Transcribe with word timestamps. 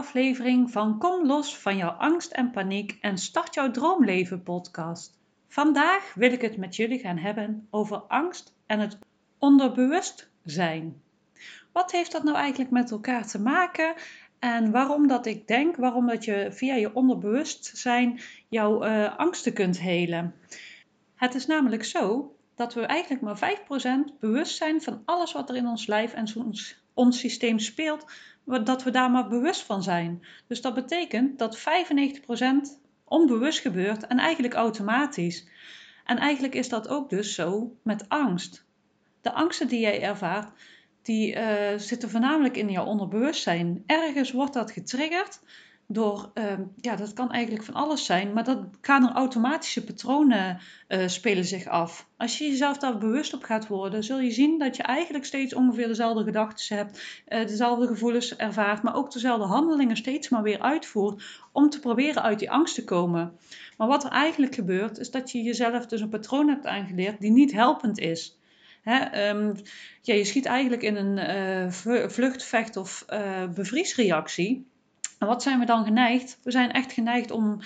aflevering 0.00 0.70
van 0.70 0.98
Kom 0.98 1.26
los 1.26 1.58
van 1.58 1.76
jouw 1.76 1.90
angst 1.90 2.32
en 2.32 2.50
paniek 2.50 2.98
en 3.00 3.18
start 3.18 3.54
jouw 3.54 3.70
droomleven 3.70 4.42
podcast. 4.42 5.18
Vandaag 5.48 6.14
wil 6.14 6.32
ik 6.32 6.40
het 6.40 6.56
met 6.56 6.76
jullie 6.76 6.98
gaan 6.98 7.18
hebben 7.18 7.66
over 7.70 7.96
angst 7.96 8.54
en 8.66 8.80
het 8.80 8.98
onderbewustzijn. 9.38 11.02
Wat 11.72 11.92
heeft 11.92 12.12
dat 12.12 12.22
nou 12.22 12.36
eigenlijk 12.36 12.70
met 12.70 12.90
elkaar 12.90 13.26
te 13.26 13.40
maken 13.40 13.94
en 14.38 14.70
waarom 14.70 15.08
dat 15.08 15.26
ik 15.26 15.46
denk, 15.46 15.76
waarom 15.76 16.06
dat 16.06 16.24
je 16.24 16.48
via 16.52 16.74
je 16.74 16.94
onderbewustzijn 16.94 18.20
jouw 18.48 18.84
uh, 18.84 19.18
angsten 19.18 19.52
kunt 19.52 19.80
helen? 19.80 20.34
Het 21.14 21.34
is 21.34 21.46
namelijk 21.46 21.84
zo 21.84 22.34
dat 22.54 22.74
we 22.74 22.80
eigenlijk 22.80 23.22
maar 23.22 23.58
5% 24.16 24.18
bewust 24.20 24.56
zijn 24.56 24.82
van 24.82 25.02
alles 25.04 25.32
wat 25.32 25.48
er 25.48 25.56
in 25.56 25.66
ons 25.66 25.86
lijf 25.86 26.12
en 26.12 26.26
ons, 26.36 26.82
ons 26.94 27.18
systeem 27.18 27.58
speelt, 27.58 28.06
dat 28.44 28.82
we 28.82 28.90
daar 28.90 29.10
maar 29.10 29.28
bewust 29.28 29.62
van 29.62 29.82
zijn. 29.82 30.24
Dus 30.46 30.60
dat 30.60 30.74
betekent 30.74 31.38
dat 31.38 31.58
95% 31.58 31.62
onbewust 33.04 33.58
gebeurt 33.58 34.06
en 34.06 34.18
eigenlijk 34.18 34.54
automatisch. 34.54 35.46
En 36.04 36.18
eigenlijk 36.18 36.54
is 36.54 36.68
dat 36.68 36.88
ook 36.88 37.10
dus 37.10 37.34
zo 37.34 37.76
met 37.82 38.08
angst. 38.08 38.64
De 39.20 39.32
angsten 39.32 39.68
die 39.68 39.80
jij 39.80 40.02
ervaart, 40.02 40.52
die 41.02 41.34
uh, 41.34 41.68
zitten 41.76 42.10
voornamelijk 42.10 42.56
in 42.56 42.70
jouw 42.70 42.84
onderbewustzijn. 42.84 43.82
Ergens 43.86 44.32
wordt 44.32 44.54
dat 44.54 44.70
getriggerd 44.70 45.40
door, 45.92 46.30
ehm, 46.34 46.62
ja, 46.76 46.96
dat 46.96 47.12
kan 47.12 47.30
eigenlijk 47.30 47.64
van 47.64 47.74
alles 47.74 48.04
zijn, 48.04 48.32
maar 48.32 48.44
dat 48.44 48.58
gaan 48.80 49.08
er 49.08 49.14
automatische 49.14 49.84
patronen 49.84 50.58
uh, 50.88 51.08
spelen 51.08 51.44
zich 51.44 51.66
af. 51.66 52.06
Als 52.16 52.38
je 52.38 52.48
jezelf 52.48 52.78
daar 52.78 52.98
bewust 52.98 53.34
op 53.34 53.42
gaat 53.42 53.66
worden, 53.66 54.04
zul 54.04 54.20
je 54.20 54.30
zien 54.30 54.58
dat 54.58 54.76
je 54.76 54.82
eigenlijk 54.82 55.24
steeds 55.24 55.54
ongeveer 55.54 55.86
dezelfde 55.86 56.24
gedachten 56.24 56.76
hebt, 56.76 57.02
uh, 57.28 57.46
dezelfde 57.46 57.86
gevoelens 57.86 58.36
ervaart, 58.36 58.82
maar 58.82 58.94
ook 58.94 59.12
dezelfde 59.12 59.44
handelingen 59.44 59.96
steeds 59.96 60.28
maar 60.28 60.42
weer 60.42 60.60
uitvoert 60.60 61.22
om 61.52 61.70
te 61.70 61.80
proberen 61.80 62.22
uit 62.22 62.38
die 62.38 62.50
angst 62.50 62.74
te 62.74 62.84
komen. 62.84 63.32
Maar 63.76 63.88
wat 63.88 64.04
er 64.04 64.10
eigenlijk 64.10 64.54
gebeurt, 64.54 64.98
is 64.98 65.10
dat 65.10 65.30
je 65.30 65.42
jezelf 65.42 65.86
dus 65.86 66.00
een 66.00 66.08
patroon 66.08 66.48
hebt 66.48 66.66
aangeleerd 66.66 67.20
die 67.20 67.32
niet 67.32 67.52
helpend 67.52 67.98
is. 67.98 68.38
Um, 68.84 69.54
ja, 70.02 70.14
je 70.14 70.24
schiet 70.24 70.46
eigenlijk 70.46 70.82
in 70.82 70.96
een 70.96 71.16
uh, 71.66 72.08
vlucht, 72.08 72.44
vecht 72.44 72.76
of 72.76 73.04
bevriesreactie. 73.54 74.69
En 75.20 75.26
wat 75.26 75.42
zijn 75.42 75.58
we 75.58 75.64
dan 75.64 75.84
geneigd? 75.84 76.38
We 76.42 76.50
zijn 76.50 76.72
echt 76.72 76.92
geneigd 76.92 77.30
om 77.30 77.60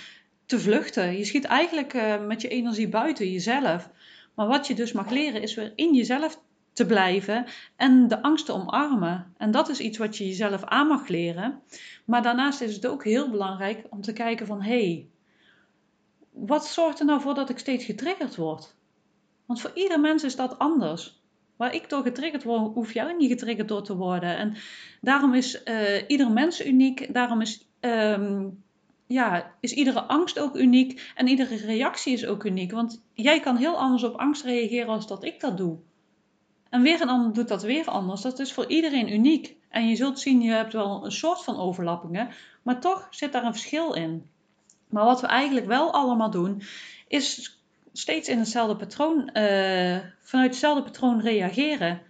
te 0.46 0.60
vluchten. 0.60 1.16
Je 1.16 1.24
schiet 1.24 1.44
eigenlijk 1.44 1.94
uh, 1.94 2.26
met 2.26 2.40
je 2.40 2.48
energie 2.48 2.88
buiten 2.88 3.30
jezelf. 3.30 3.90
Maar 4.34 4.46
wat 4.46 4.66
je 4.66 4.74
dus 4.74 4.92
mag 4.92 5.10
leren 5.10 5.42
is 5.42 5.54
weer 5.54 5.72
in 5.76 5.94
jezelf 5.94 6.40
te 6.72 6.86
blijven 6.86 7.46
en 7.76 8.08
de 8.08 8.22
angst 8.22 8.46
te 8.46 8.52
omarmen. 8.52 9.34
En 9.36 9.50
dat 9.50 9.68
is 9.68 9.80
iets 9.80 9.98
wat 9.98 10.16
je 10.16 10.26
jezelf 10.26 10.64
aan 10.64 10.86
mag 10.86 11.08
leren. 11.08 11.62
Maar 12.04 12.22
daarnaast 12.22 12.60
is 12.60 12.74
het 12.74 12.86
ook 12.86 13.04
heel 13.04 13.30
belangrijk 13.30 13.86
om 13.90 14.00
te 14.00 14.12
kijken 14.12 14.46
van 14.46 14.62
hé, 14.62 14.84
hey, 14.84 15.08
wat 16.30 16.66
zorgt 16.66 17.00
er 17.00 17.06
nou 17.06 17.20
voor 17.20 17.34
dat 17.34 17.50
ik 17.50 17.58
steeds 17.58 17.84
getriggerd 17.84 18.36
word? 18.36 18.74
Want 19.46 19.60
voor 19.60 19.72
ieder 19.74 20.00
mens 20.00 20.24
is 20.24 20.36
dat 20.36 20.58
anders. 20.58 21.23
Waar 21.56 21.74
ik 21.74 21.88
door 21.88 22.02
getriggerd 22.02 22.44
word, 22.44 22.74
hoef 22.74 22.92
jij 22.92 23.14
niet 23.18 23.30
getriggerd 23.30 23.68
door 23.68 23.82
te 23.82 23.96
worden. 23.96 24.36
En 24.36 24.54
daarom 25.00 25.34
is 25.34 25.62
uh, 25.64 26.02
ieder 26.06 26.30
mens 26.30 26.66
uniek. 26.66 27.14
Daarom 27.14 27.40
is, 27.40 27.68
um, 27.80 28.62
ja, 29.06 29.54
is 29.60 29.72
iedere 29.72 30.02
angst 30.02 30.38
ook 30.38 30.56
uniek. 30.56 31.12
En 31.14 31.26
iedere 31.26 31.56
reactie 31.56 32.12
is 32.12 32.26
ook 32.26 32.44
uniek. 32.44 32.72
Want 32.72 33.04
jij 33.12 33.40
kan 33.40 33.56
heel 33.56 33.78
anders 33.78 34.04
op 34.04 34.16
angst 34.16 34.44
reageren 34.44 34.88
als 34.88 35.06
dat 35.06 35.24
ik 35.24 35.40
dat 35.40 35.56
doe. 35.56 35.78
En 36.70 36.82
weer 36.82 37.00
een 37.00 37.08
ander 37.08 37.32
doet 37.32 37.48
dat 37.48 37.62
weer 37.62 37.86
anders. 37.86 38.20
Dat 38.20 38.38
is 38.38 38.52
voor 38.52 38.66
iedereen 38.66 39.12
uniek. 39.12 39.56
En 39.68 39.88
je 39.88 39.96
zult 39.96 40.20
zien, 40.20 40.40
je 40.40 40.50
hebt 40.50 40.72
wel 40.72 41.04
een 41.04 41.12
soort 41.12 41.44
van 41.44 41.56
overlappingen. 41.56 42.28
Maar 42.62 42.80
toch 42.80 43.06
zit 43.10 43.32
daar 43.32 43.44
een 43.44 43.52
verschil 43.52 43.92
in. 43.92 44.30
Maar 44.88 45.04
wat 45.04 45.20
we 45.20 45.26
eigenlijk 45.26 45.66
wel 45.66 45.92
allemaal 45.92 46.30
doen, 46.30 46.62
is 47.08 47.58
steeds 47.96 48.28
in 48.28 48.38
hetzelfde 48.38 48.76
patroon, 48.76 49.30
uh, 49.34 49.98
vanuit 50.20 50.50
hetzelfde 50.50 50.82
patroon 50.82 51.20
reageren. 51.20 52.00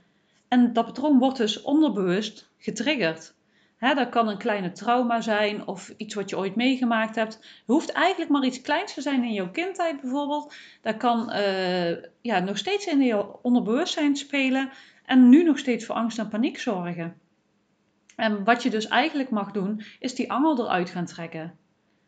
En 0.49 0.73
dat 0.73 0.85
patroon 0.85 1.19
wordt 1.19 1.37
dus 1.37 1.63
onderbewust 1.63 2.51
getriggerd. 2.59 3.35
Hè, 3.77 3.95
dat 3.95 4.09
kan 4.09 4.29
een 4.29 4.39
kleine 4.39 4.73
trauma 4.73 5.21
zijn 5.21 5.67
of 5.67 5.95
iets 5.97 6.15
wat 6.15 6.31
je 6.31 6.39
ooit 6.39 6.55
meegemaakt 6.55 7.15
hebt. 7.15 7.35
Het 7.35 7.63
hoeft 7.67 7.93
eigenlijk 7.93 8.31
maar 8.31 8.45
iets 8.45 8.61
kleins 8.61 8.95
te 8.95 9.01
zijn 9.01 9.25
in 9.25 9.33
jouw 9.33 9.51
kindheid 9.51 10.01
bijvoorbeeld. 10.01 10.55
Dat 10.83 10.97
kan 10.97 11.33
uh, 11.33 11.91
ja, 12.21 12.39
nog 12.39 12.59
steeds 12.59 12.87
in 12.87 13.01
je 13.01 13.43
onderbewustzijn 13.43 14.17
spelen 14.17 14.71
en 15.05 15.29
nu 15.29 15.43
nog 15.43 15.59
steeds 15.59 15.85
voor 15.85 15.95
angst 15.95 16.19
en 16.19 16.29
paniek 16.29 16.59
zorgen. 16.59 17.19
En 18.17 18.45
wat 18.45 18.63
je 18.63 18.71
dus 18.71 18.89
eigenlijk 18.89 19.31
mag 19.31 19.51
doen, 19.51 19.83
is 19.99 20.15
die 20.15 20.33
angel 20.33 20.65
eruit 20.65 20.91
gaan 20.91 21.07
trekken. 21.07 21.59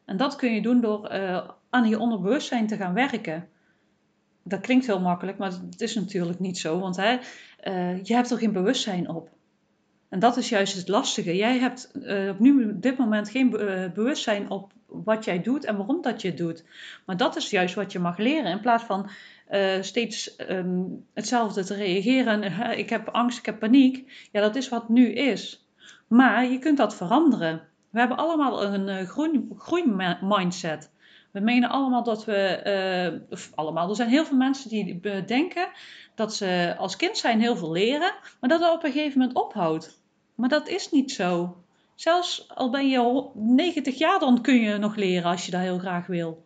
En 0.05 0.17
dat 0.17 0.37
kun 0.37 0.55
je 0.55 0.63
doen 0.63 0.81
door 0.81 1.13
uh, 1.13 1.49
aan 1.71 1.89
je 1.89 1.99
onderbewustzijn 1.99 2.67
te 2.67 2.77
gaan 2.77 2.95
werken 2.95 3.49
dat 4.49 4.61
klinkt 4.61 4.87
heel 4.87 5.01
makkelijk, 5.01 5.39
maar 5.39 5.51
het 5.71 5.81
is 5.81 5.95
natuurlijk 5.95 6.39
niet 6.39 6.59
zo, 6.59 6.79
want 6.79 6.97
hè, 6.97 7.19
uh, 7.65 8.05
je 8.05 8.15
hebt 8.15 8.31
er 8.31 8.39
geen 8.39 8.53
bewustzijn 8.53 9.09
op. 9.09 9.29
En 10.09 10.19
dat 10.19 10.37
is 10.37 10.49
juist 10.49 10.77
het 10.77 10.89
lastige. 10.89 11.37
Jij 11.37 11.59
hebt 11.59 11.91
uh, 11.95 12.29
op 12.29 12.39
nu 12.39 12.79
dit 12.79 12.99
moment 12.99 13.31
geen 13.31 13.51
be 13.51 13.59
uh, 13.59 13.95
bewustzijn 13.95 14.51
op 14.51 14.73
wat 14.87 15.25
jij 15.25 15.43
doet 15.43 15.65
en 15.65 15.77
waarom 15.77 16.03
dat 16.03 16.23
je 16.23 16.29
het 16.29 16.37
doet. 16.37 16.65
Maar 17.07 17.17
dat 17.17 17.37
is 17.37 17.51
juist 17.51 17.75
wat 17.75 17.93
je 17.93 17.99
mag 17.99 18.19
leren. 18.19 18.51
In 18.51 18.61
plaats 18.61 18.85
van 18.85 19.11
steeds 19.81 20.37
um, 20.51 21.05
hetzelfde 21.15 21.65
te 21.65 21.75
reageren. 21.75 22.43
ik 22.79 22.91
heb 22.91 23.09
angst, 23.09 23.39
ik 23.39 23.47
heb 23.47 23.59
paniek. 23.59 24.13
Ja, 24.33 24.41
dat 24.41 24.57
is 24.57 24.69
wat 24.69 24.89
nu 24.89 25.13
is. 25.13 25.67
Maar 26.09 26.47
je 26.47 26.59
kunt 26.59 26.77
dat 26.77 26.97
veranderen. 26.97 27.63
We 27.91 27.99
hebben 27.99 28.17
allemaal 28.17 28.65
een 28.65 29.07
groeimindset. 29.57 30.91
We 31.37 31.43
menen 31.43 31.71
allemaal 31.71 32.03
dat 32.03 32.25
we, 32.25 32.61
uh, 33.13 33.33
of 33.33 33.53
allemaal, 33.55 33.89
er 33.89 33.97
zijn 33.97 34.09
heel 34.09 34.25
veel 34.25 34.37
mensen 34.37 34.69
die 34.69 34.97
bedenken 34.97 35.69
dat 36.15 36.35
ze 36.35 36.75
als 36.79 36.97
kind 36.97 37.19
zijn 37.19 37.41
heel 37.41 37.57
veel 37.57 37.73
leren, 37.73 38.13
maar 38.41 38.51
dat 38.51 38.61
dat 38.61 38.75
op 38.75 38.85
een 38.85 38.93
gegeven 38.93 39.19
moment 39.19 39.37
ophoudt. 39.37 40.03
Maar 40.35 40.49
dat 40.49 40.69
is 40.69 40.91
niet 40.91 41.13
zo. 41.13 41.57
Zelfs 41.95 42.49
al 42.55 42.71
ben 42.71 42.89
je 42.89 43.31
90 43.35 43.99
jaar, 43.99 44.19
dan 44.19 44.43
kun 44.43 44.61
je 44.61 44.79
nog 44.79 44.97
leren 44.97 45.31
als 45.31 45.45
je 45.45 45.51
dat 45.51 45.61
heel 45.61 45.79
graag 45.79 46.07
wil. 46.07 46.45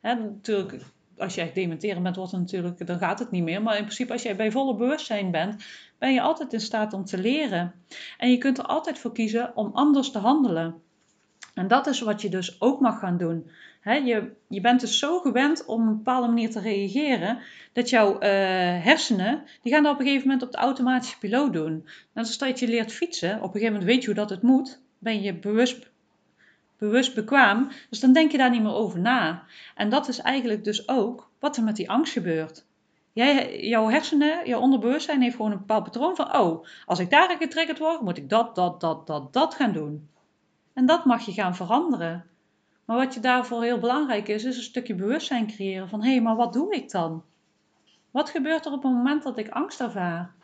Hè, 0.00 0.14
natuurlijk, 0.14 0.84
als 1.18 1.36
echt 1.36 1.54
dementeren 1.54 2.02
bent, 2.02 2.16
wordt 2.16 2.32
het 2.32 2.40
natuurlijk, 2.40 2.86
dan 2.86 2.98
gaat 2.98 3.18
het 3.18 3.30
niet 3.30 3.42
meer. 3.44 3.62
Maar 3.62 3.76
in 3.76 3.84
principe, 3.84 4.12
als 4.12 4.22
jij 4.22 4.36
bij 4.36 4.50
volle 4.50 4.76
bewustzijn 4.76 5.30
bent, 5.30 5.64
ben 5.98 6.12
je 6.12 6.20
altijd 6.20 6.52
in 6.52 6.60
staat 6.60 6.92
om 6.92 7.04
te 7.04 7.18
leren. 7.18 7.72
En 8.18 8.30
je 8.30 8.38
kunt 8.38 8.58
er 8.58 8.64
altijd 8.64 8.98
voor 8.98 9.12
kiezen 9.12 9.56
om 9.56 9.70
anders 9.72 10.10
te 10.10 10.18
handelen. 10.18 10.82
En 11.54 11.68
dat 11.68 11.86
is 11.86 12.00
wat 12.00 12.22
je 12.22 12.28
dus 12.28 12.60
ook 12.60 12.80
mag 12.80 12.98
gaan 12.98 13.16
doen 13.16 13.50
je, 13.82 14.30
je 14.48 14.60
bent 14.60 14.80
dus 14.80 14.98
zo 14.98 15.18
gewend 15.18 15.64
om 15.64 15.82
op 15.82 15.88
een 15.88 15.96
bepaalde 15.96 16.28
manier 16.28 16.50
te 16.50 16.60
reageren, 16.60 17.38
dat 17.72 17.90
jouw 17.90 18.14
uh, 18.14 18.20
hersenen, 18.84 19.42
die 19.62 19.72
gaan 19.72 19.82
dat 19.82 19.92
op 19.92 19.98
een 19.98 20.06
gegeven 20.06 20.26
moment 20.26 20.46
op 20.46 20.52
de 20.52 20.58
automatische 20.58 21.18
piloot 21.18 21.52
doen. 21.52 21.86
Net 22.12 22.26
als 22.26 22.38
dat 22.38 22.58
je 22.58 22.68
leert 22.68 22.92
fietsen, 22.92 23.36
op 23.36 23.42
een 23.42 23.50
gegeven 23.50 23.72
moment 23.72 23.90
weet 23.90 24.00
je 24.00 24.06
hoe 24.06 24.16
dat 24.16 24.30
het 24.30 24.42
moet, 24.42 24.80
ben 24.98 25.22
je 25.22 25.34
bewust, 25.34 25.90
bewust 26.78 27.14
bekwaam, 27.14 27.68
dus 27.90 28.00
dan 28.00 28.12
denk 28.12 28.30
je 28.30 28.38
daar 28.38 28.50
niet 28.50 28.62
meer 28.62 28.74
over 28.74 29.00
na. 29.00 29.44
En 29.74 29.88
dat 29.88 30.08
is 30.08 30.18
eigenlijk 30.18 30.64
dus 30.64 30.88
ook 30.88 31.30
wat 31.38 31.56
er 31.56 31.64
met 31.64 31.76
die 31.76 31.90
angst 31.90 32.12
gebeurt. 32.12 32.64
Jij, 33.12 33.60
jouw 33.60 33.88
hersenen, 33.88 34.46
jouw 34.48 34.60
onderbewustzijn 34.60 35.22
heeft 35.22 35.36
gewoon 35.36 35.52
een 35.52 35.58
bepaald 35.58 35.84
patroon 35.84 36.16
van, 36.16 36.36
oh, 36.36 36.66
als 36.86 36.98
ik 36.98 37.10
daarin 37.10 37.36
getriggerd 37.36 37.78
word, 37.78 38.00
moet 38.00 38.16
ik 38.16 38.28
dat, 38.28 38.54
dat, 38.54 38.80
dat, 38.80 39.06
dat, 39.06 39.32
dat 39.32 39.54
gaan 39.54 39.72
doen. 39.72 40.08
En 40.72 40.86
dat 40.86 41.04
mag 41.04 41.26
je 41.26 41.32
gaan 41.32 41.56
veranderen. 41.56 42.24
Maar 42.84 42.96
wat 42.96 43.14
je 43.14 43.20
daarvoor 43.20 43.62
heel 43.62 43.78
belangrijk 43.78 44.28
is, 44.28 44.44
is 44.44 44.56
een 44.56 44.62
stukje 44.62 44.94
bewustzijn 44.94 45.46
creëren 45.46 45.88
van 45.88 46.02
hé, 46.02 46.10
hey, 46.10 46.20
maar 46.20 46.36
wat 46.36 46.52
doe 46.52 46.74
ik 46.74 46.90
dan? 46.90 47.24
Wat 48.10 48.30
gebeurt 48.30 48.66
er 48.66 48.72
op 48.72 48.82
het 48.82 48.92
moment 48.92 49.22
dat 49.22 49.38
ik 49.38 49.48
angst 49.48 49.80
ervaar? 49.80 50.34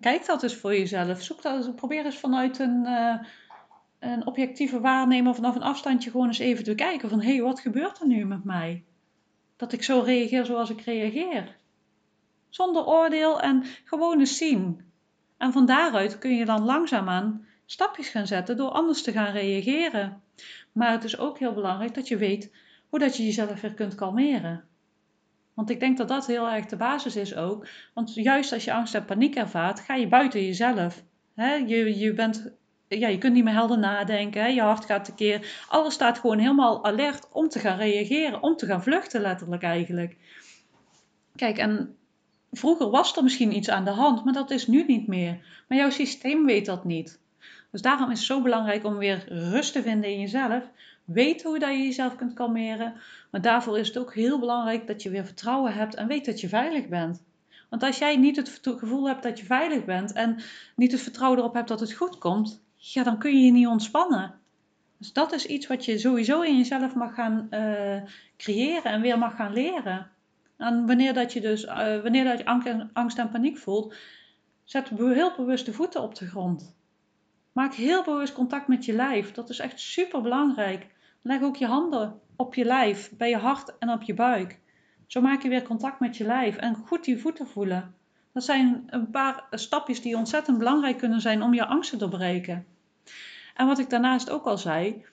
Kijk 0.00 0.26
dat 0.26 0.42
eens 0.42 0.56
voor 0.56 0.72
jezelf. 0.72 1.22
Zoek 1.22 1.42
dat, 1.42 1.76
probeer 1.76 2.04
eens 2.04 2.18
vanuit 2.18 2.58
een, 2.58 2.84
uh, 2.84 3.18
een 3.98 4.26
objectieve 4.26 4.80
waarnemer 4.80 5.34
vanaf 5.34 5.54
een 5.54 5.62
afstandje 5.62 6.10
gewoon 6.10 6.26
eens 6.26 6.38
even 6.38 6.64
te 6.64 6.74
kijken 6.74 7.08
van 7.08 7.20
hé, 7.20 7.34
hey, 7.34 7.42
wat 7.42 7.60
gebeurt 7.60 8.00
er 8.00 8.06
nu 8.06 8.24
met 8.24 8.44
mij? 8.44 8.84
Dat 9.56 9.72
ik 9.72 9.82
zo 9.82 10.00
reageer 10.00 10.44
zoals 10.44 10.70
ik 10.70 10.80
reageer. 10.80 11.56
Zonder 12.48 12.86
oordeel 12.86 13.40
en 13.40 13.64
gewoon 13.84 14.18
eens 14.18 14.36
zien. 14.36 14.80
En 15.36 15.52
van 15.52 15.66
daaruit 15.66 16.18
kun 16.18 16.34
je 16.36 16.44
dan 16.44 16.64
langzaamaan 16.64 17.46
stapjes 17.70 18.08
gaan 18.08 18.26
zetten 18.26 18.56
door 18.56 18.70
anders 18.70 19.02
te 19.02 19.12
gaan 19.12 19.32
reageren. 19.32 20.22
Maar 20.72 20.90
het 20.90 21.04
is 21.04 21.18
ook 21.18 21.38
heel 21.38 21.52
belangrijk 21.52 21.94
dat 21.94 22.08
je 22.08 22.16
weet 22.16 22.52
hoe 22.88 22.98
dat 22.98 23.16
je 23.16 23.24
jezelf 23.24 23.60
weer 23.60 23.74
kunt 23.74 23.94
kalmeren. 23.94 24.64
Want 25.54 25.70
ik 25.70 25.80
denk 25.80 25.96
dat 25.96 26.08
dat 26.08 26.26
heel 26.26 26.48
erg 26.48 26.66
de 26.66 26.76
basis 26.76 27.16
is 27.16 27.34
ook. 27.34 27.68
Want 27.94 28.14
juist 28.14 28.52
als 28.52 28.64
je 28.64 28.72
angst 28.72 28.94
en 28.94 29.04
paniek 29.04 29.34
ervaart, 29.34 29.80
ga 29.80 29.94
je 29.94 30.08
buiten 30.08 30.44
jezelf. 30.44 31.02
je, 31.36 31.98
je, 31.98 32.12
bent, 32.12 32.52
ja, 32.88 33.08
je 33.08 33.18
kunt 33.18 33.34
niet 33.34 33.44
meer 33.44 33.52
helder 33.52 33.78
nadenken. 33.78 34.54
Je 34.54 34.60
hart 34.60 34.84
gaat 34.84 35.04
tekeer. 35.04 35.64
Alles 35.68 35.94
staat 35.94 36.18
gewoon 36.18 36.38
helemaal 36.38 36.84
alert 36.84 37.28
om 37.32 37.48
te 37.48 37.58
gaan 37.58 37.78
reageren. 37.78 38.42
Om 38.42 38.56
te 38.56 38.66
gaan 38.66 38.82
vluchten 38.82 39.20
letterlijk 39.20 39.62
eigenlijk. 39.62 40.16
Kijk, 41.36 41.58
en 41.58 41.96
vroeger 42.50 42.90
was 42.90 43.16
er 43.16 43.22
misschien 43.22 43.56
iets 43.56 43.70
aan 43.70 43.84
de 43.84 43.90
hand, 43.90 44.24
maar 44.24 44.34
dat 44.34 44.50
is 44.50 44.66
nu 44.66 44.84
niet 44.86 45.06
meer. 45.06 45.64
Maar 45.68 45.78
jouw 45.78 45.90
systeem 45.90 46.46
weet 46.46 46.66
dat 46.66 46.84
niet. 46.84 47.20
Dus 47.70 47.82
daarom 47.82 48.10
is 48.10 48.18
het 48.18 48.26
zo 48.26 48.42
belangrijk 48.42 48.84
om 48.84 48.96
weer 48.96 49.24
rust 49.28 49.72
te 49.72 49.82
vinden 49.82 50.10
in 50.10 50.20
jezelf. 50.20 50.64
Weet 51.04 51.42
hoe 51.42 51.58
dat 51.58 51.70
je 51.70 51.82
jezelf 51.82 52.16
kunt 52.16 52.32
kalmeren. 52.32 52.94
Maar 53.30 53.40
daarvoor 53.40 53.78
is 53.78 53.88
het 53.88 53.98
ook 53.98 54.14
heel 54.14 54.38
belangrijk 54.38 54.86
dat 54.86 55.02
je 55.02 55.10
weer 55.10 55.24
vertrouwen 55.24 55.72
hebt 55.72 55.94
en 55.94 56.06
weet 56.06 56.24
dat 56.24 56.40
je 56.40 56.48
veilig 56.48 56.88
bent. 56.88 57.22
Want 57.68 57.82
als 57.82 57.98
jij 57.98 58.16
niet 58.16 58.36
het 58.36 58.60
gevoel 58.62 59.08
hebt 59.08 59.22
dat 59.22 59.38
je 59.38 59.44
veilig 59.44 59.84
bent 59.84 60.12
en 60.12 60.40
niet 60.76 60.92
het 60.92 61.00
vertrouwen 61.00 61.38
erop 61.38 61.54
hebt 61.54 61.68
dat 61.68 61.80
het 61.80 61.92
goed 61.92 62.18
komt, 62.18 62.62
ja, 62.76 63.02
dan 63.02 63.18
kun 63.18 63.38
je 63.38 63.44
je 63.44 63.52
niet 63.52 63.66
ontspannen. 63.66 64.34
Dus 64.98 65.12
dat 65.12 65.32
is 65.32 65.46
iets 65.46 65.66
wat 65.66 65.84
je 65.84 65.98
sowieso 65.98 66.40
in 66.40 66.56
jezelf 66.56 66.94
mag 66.94 67.14
gaan 67.14 67.46
uh, 67.50 68.02
creëren 68.36 68.92
en 68.92 69.00
weer 69.00 69.18
mag 69.18 69.36
gaan 69.36 69.52
leren. 69.52 70.10
En 70.56 70.86
wanneer 70.86 71.14
dat 71.14 71.32
je 71.32 71.40
dus, 71.40 71.64
uh, 71.64 72.02
wanneer 72.02 72.24
dat 72.24 72.38
je 72.38 72.88
angst 72.92 73.18
en 73.18 73.30
paniek 73.30 73.58
voelt, 73.58 73.94
zet 74.64 74.88
heel 74.88 75.32
bewust 75.36 75.66
de 75.66 75.72
voeten 75.72 76.02
op 76.02 76.14
de 76.14 76.26
grond. 76.26 76.76
Maak 77.58 77.74
heel 77.74 78.04
bewust 78.04 78.32
contact 78.32 78.68
met 78.68 78.84
je 78.84 78.92
lijf. 78.92 79.32
Dat 79.32 79.50
is 79.50 79.58
echt 79.58 79.80
super 79.80 80.20
belangrijk. 80.20 80.86
Leg 81.22 81.42
ook 81.42 81.56
je 81.56 81.66
handen 81.66 82.20
op 82.36 82.54
je 82.54 82.64
lijf, 82.64 83.10
bij 83.16 83.28
je 83.28 83.36
hart 83.36 83.78
en 83.78 83.90
op 83.90 84.02
je 84.02 84.14
buik. 84.14 84.58
Zo 85.06 85.20
maak 85.20 85.42
je 85.42 85.48
weer 85.48 85.62
contact 85.62 86.00
met 86.00 86.16
je 86.16 86.24
lijf 86.24 86.56
en 86.56 86.74
goed 86.74 87.04
die 87.04 87.18
voeten 87.18 87.46
voelen. 87.46 87.94
Dat 88.32 88.44
zijn 88.44 88.84
een 88.86 89.10
paar 89.10 89.46
stapjes 89.50 90.02
die 90.02 90.16
ontzettend 90.16 90.58
belangrijk 90.58 90.98
kunnen 90.98 91.20
zijn 91.20 91.42
om 91.42 91.54
je 91.54 91.66
angst 91.66 91.90
te 91.90 91.96
doorbreken. 91.96 92.66
En 93.54 93.66
wat 93.66 93.78
ik 93.78 93.90
daarnaast 93.90 94.30
ook 94.30 94.44
al 94.44 94.58
zei, 94.58 95.04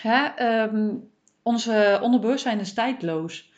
hè, 0.00 0.48
um, 0.62 1.10
onze 1.42 1.98
onderbewustzijn 2.02 2.60
is 2.60 2.74
tijdloos. 2.74 3.52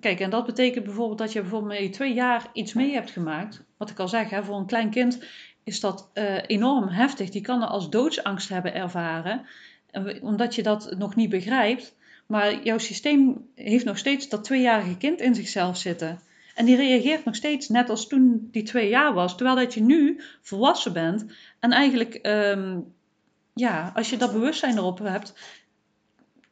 Kijk, 0.00 0.20
en 0.20 0.30
dat 0.30 0.46
betekent 0.46 0.84
bijvoorbeeld 0.84 1.18
dat 1.18 1.32
je 1.32 1.40
bijvoorbeeld 1.40 1.72
met 1.72 1.82
je 1.82 1.90
twee 1.90 2.14
jaar 2.14 2.46
iets 2.52 2.72
mee 2.72 2.92
hebt 2.92 3.10
gemaakt. 3.10 3.64
Wat 3.76 3.90
ik 3.90 3.98
al 3.98 4.08
zeg, 4.08 4.30
hè, 4.30 4.44
voor 4.44 4.56
een 4.56 4.66
klein 4.66 4.90
kind 4.90 5.24
is 5.70 5.80
dat 5.80 6.10
uh, 6.14 6.38
enorm 6.46 6.88
heftig. 6.88 7.30
Die 7.30 7.40
kan 7.40 7.62
er 7.62 7.68
als 7.68 7.90
doodsangst 7.90 8.48
hebben 8.48 8.74
ervaren, 8.74 9.46
omdat 10.20 10.54
je 10.54 10.62
dat 10.62 10.94
nog 10.98 11.16
niet 11.16 11.30
begrijpt. 11.30 11.94
Maar 12.26 12.62
jouw 12.62 12.78
systeem 12.78 13.48
heeft 13.54 13.84
nog 13.84 13.98
steeds 13.98 14.28
dat 14.28 14.44
tweejarige 14.44 14.96
kind 14.96 15.20
in 15.20 15.34
zichzelf 15.34 15.76
zitten. 15.76 16.20
En 16.54 16.64
die 16.64 16.76
reageert 16.76 17.24
nog 17.24 17.34
steeds 17.36 17.68
net 17.68 17.90
als 17.90 18.06
toen 18.06 18.48
die 18.50 18.62
twee 18.62 18.88
jaar 18.88 19.14
was. 19.14 19.36
Terwijl 19.36 19.56
dat 19.56 19.74
je 19.74 19.82
nu 19.82 20.20
volwassen 20.40 20.92
bent. 20.92 21.24
En 21.60 21.72
eigenlijk, 21.72 22.18
um, 22.22 22.94
ja, 23.54 23.92
als 23.94 24.10
je 24.10 24.16
dat 24.16 24.32
bewustzijn 24.32 24.76
erop 24.76 24.98
hebt, 24.98 25.34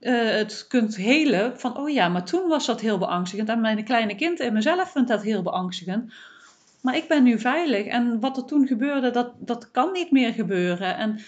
uh, 0.01 0.31
het 0.31 0.67
kunt 0.69 0.97
helen 0.97 1.61
van, 1.61 1.77
oh 1.77 1.91
ja, 1.91 2.09
maar 2.09 2.25
toen 2.25 2.49
was 2.49 2.67
dat 2.67 2.81
heel 2.81 2.99
beangstigend. 2.99 3.49
En 3.49 3.61
mijn 3.61 3.85
kleine 3.85 4.15
kind 4.15 4.41
in 4.41 4.53
mezelf 4.53 4.91
vindt 4.93 5.09
dat 5.09 5.23
heel 5.23 5.43
beangstigend. 5.43 6.13
Maar 6.83 6.97
ik 6.97 7.09
ben 7.09 7.23
nu 7.23 7.39
veilig. 7.39 7.87
En 7.87 8.21
wat 8.21 8.37
er 8.37 8.45
toen 8.45 8.67
gebeurde, 8.67 9.11
dat, 9.11 9.33
dat 9.39 9.71
kan 9.71 9.93
niet 9.93 10.11
meer 10.11 10.33
gebeuren. 10.33 10.97
En 10.97 11.19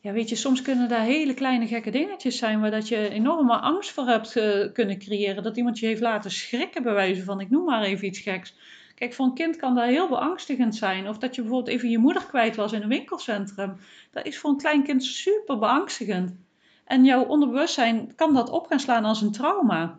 ja, 0.00 0.12
weet 0.12 0.28
je, 0.28 0.36
soms 0.36 0.62
kunnen 0.62 0.88
daar 0.88 1.04
hele 1.04 1.34
kleine 1.34 1.66
gekke 1.66 1.90
dingetjes 1.90 2.38
zijn 2.38 2.60
waar 2.60 2.70
dat 2.70 2.88
je 2.88 3.08
enorme 3.08 3.56
angst 3.56 3.90
voor 3.90 4.06
hebt 4.06 4.36
uh, 4.36 4.72
kunnen 4.72 4.98
creëren. 4.98 5.42
Dat 5.42 5.56
iemand 5.56 5.78
je 5.78 5.86
heeft 5.86 6.00
laten 6.00 6.30
schrikken 6.30 6.82
bij 6.82 6.92
wijze 6.92 7.22
van, 7.22 7.40
ik 7.40 7.50
noem 7.50 7.64
maar 7.64 7.82
even 7.82 8.06
iets 8.06 8.20
geks. 8.20 8.54
Kijk, 8.94 9.14
voor 9.14 9.26
een 9.26 9.34
kind 9.34 9.56
kan 9.56 9.74
dat 9.74 9.84
heel 9.84 10.08
beangstigend 10.08 10.76
zijn. 10.76 11.08
Of 11.08 11.18
dat 11.18 11.34
je 11.34 11.40
bijvoorbeeld 11.40 11.76
even 11.76 11.90
je 11.90 11.98
moeder 11.98 12.24
kwijt 12.26 12.56
was 12.56 12.72
in 12.72 12.82
een 12.82 12.88
winkelcentrum. 12.88 13.76
Dat 14.10 14.26
is 14.26 14.38
voor 14.38 14.50
een 14.50 14.56
klein 14.56 14.82
kind 14.82 15.04
super 15.04 15.58
beangstigend. 15.58 16.36
En 16.84 17.04
jouw 17.04 17.24
onderbewustzijn 17.24 18.14
kan 18.14 18.34
dat 18.34 18.50
op 18.50 18.66
gaan 18.66 18.80
slaan 18.80 19.04
als 19.04 19.22
een 19.22 19.32
trauma. 19.32 19.98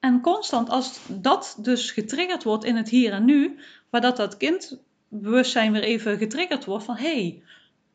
En 0.00 0.20
constant, 0.20 0.68
als 0.68 1.00
dat 1.08 1.58
dus 1.60 1.90
getriggerd 1.90 2.42
wordt 2.42 2.64
in 2.64 2.76
het 2.76 2.88
hier 2.88 3.12
en 3.12 3.24
nu, 3.24 3.58
waar 3.90 4.00
dat, 4.00 4.16
dat 4.16 4.36
kindbewustzijn 4.36 5.72
weer 5.72 5.82
even 5.82 6.18
getriggerd 6.18 6.64
wordt 6.64 6.84
van 6.84 6.96
hé, 6.96 7.22
hey, 7.22 7.42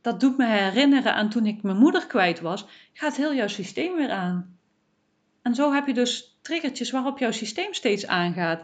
dat 0.01 0.19
doet 0.19 0.37
me 0.37 0.45
herinneren 0.45 1.13
aan 1.13 1.29
toen 1.29 1.45
ik 1.45 1.61
mijn 1.61 1.77
moeder 1.77 2.07
kwijt 2.07 2.39
was, 2.39 2.65
gaat 2.93 3.15
heel 3.15 3.33
jouw 3.33 3.47
systeem 3.47 3.95
weer 3.95 4.11
aan. 4.11 4.57
En 5.41 5.55
zo 5.55 5.73
heb 5.73 5.87
je 5.87 5.93
dus 5.93 6.37
triggertjes 6.41 6.91
waarop 6.91 7.17
jouw 7.17 7.31
systeem 7.31 7.73
steeds 7.73 8.07
aangaat. 8.07 8.63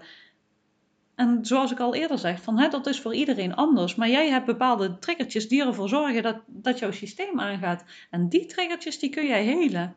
En 1.16 1.46
zoals 1.46 1.72
ik 1.72 1.80
al 1.80 1.96
eerder 1.96 2.18
zeg, 2.18 2.42
van, 2.42 2.60
hè, 2.60 2.68
dat 2.68 2.88
is 2.88 3.02
voor 3.02 3.16
iedereen 3.16 3.56
anders. 3.56 3.96
Maar 3.96 4.10
jij 4.10 4.30
hebt 4.30 4.46
bepaalde 4.46 5.00
triggertjes 5.00 5.48
die 5.48 5.66
ervoor 5.66 5.90
zorgen 5.90 6.24
dat, 6.24 6.42
dat 6.48 6.80
jouw 6.80 6.92
systeem 6.92 7.40
aangaat. 7.40 7.84
En 8.10 8.30
die 8.30 8.46
triggertjes 8.46 9.00
die 9.00 9.10
kun 9.10 9.28
jij 9.28 9.44
helen. 9.44 9.96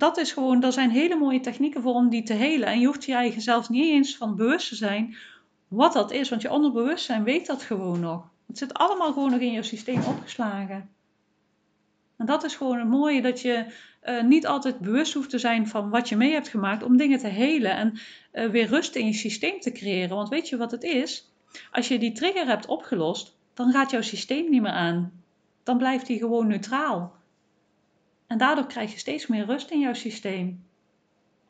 Dat 0.00 0.18
is 0.18 0.32
gewoon, 0.32 0.62
er 0.62 0.72
zijn 0.72 0.90
hele 0.90 1.16
mooie 1.16 1.40
technieken 1.40 1.82
voor 1.82 1.94
om 1.94 2.08
die 2.08 2.22
te 2.22 2.32
helen. 2.32 2.68
En 2.68 2.80
je 2.80 2.86
hoeft 2.86 3.04
je 3.04 3.14
eigen 3.14 3.40
zelfs 3.40 3.68
niet 3.68 3.84
eens 3.84 4.16
van 4.16 4.36
bewust 4.36 4.68
te 4.68 4.74
zijn 4.74 5.16
wat 5.68 5.92
dat 5.92 6.10
is. 6.10 6.28
Want 6.28 6.42
je 6.42 6.50
onderbewustzijn 6.50 7.24
weet 7.24 7.46
dat 7.46 7.62
gewoon 7.62 8.00
nog. 8.00 8.30
Het 8.46 8.58
zit 8.58 8.74
allemaal 8.74 9.12
gewoon 9.12 9.30
nog 9.30 9.40
in 9.40 9.52
je 9.52 9.62
systeem 9.62 10.02
opgeslagen. 10.02 10.88
En 12.16 12.26
dat 12.26 12.44
is 12.44 12.54
gewoon 12.54 12.78
het 12.78 12.88
mooie 12.88 13.22
dat 13.22 13.40
je 13.40 13.66
uh, 14.04 14.22
niet 14.22 14.46
altijd 14.46 14.78
bewust 14.78 15.14
hoeft 15.14 15.30
te 15.30 15.38
zijn 15.38 15.68
van 15.68 15.90
wat 15.90 16.08
je 16.08 16.16
mee 16.16 16.32
hebt 16.32 16.48
gemaakt 16.48 16.82
om 16.82 16.96
dingen 16.96 17.18
te 17.18 17.28
helen 17.28 17.76
en 17.76 17.98
uh, 18.32 18.50
weer 18.50 18.66
rust 18.66 18.94
in 18.94 19.06
je 19.06 19.12
systeem 19.12 19.60
te 19.60 19.72
creëren. 19.72 20.16
Want 20.16 20.28
weet 20.28 20.48
je 20.48 20.56
wat 20.56 20.70
het 20.70 20.82
is? 20.82 21.32
Als 21.72 21.88
je 21.88 21.98
die 21.98 22.12
trigger 22.12 22.46
hebt 22.46 22.66
opgelost, 22.66 23.36
dan 23.54 23.72
gaat 23.72 23.90
jouw 23.90 24.02
systeem 24.02 24.50
niet 24.50 24.62
meer 24.62 24.72
aan. 24.72 25.22
Dan 25.62 25.78
blijft 25.78 26.08
hij 26.08 26.16
gewoon 26.16 26.46
neutraal. 26.46 27.18
En 28.30 28.38
daardoor 28.38 28.66
krijg 28.66 28.92
je 28.92 28.98
steeds 28.98 29.26
meer 29.26 29.44
rust 29.44 29.70
in 29.70 29.80
jouw 29.80 29.92
systeem. 29.92 30.64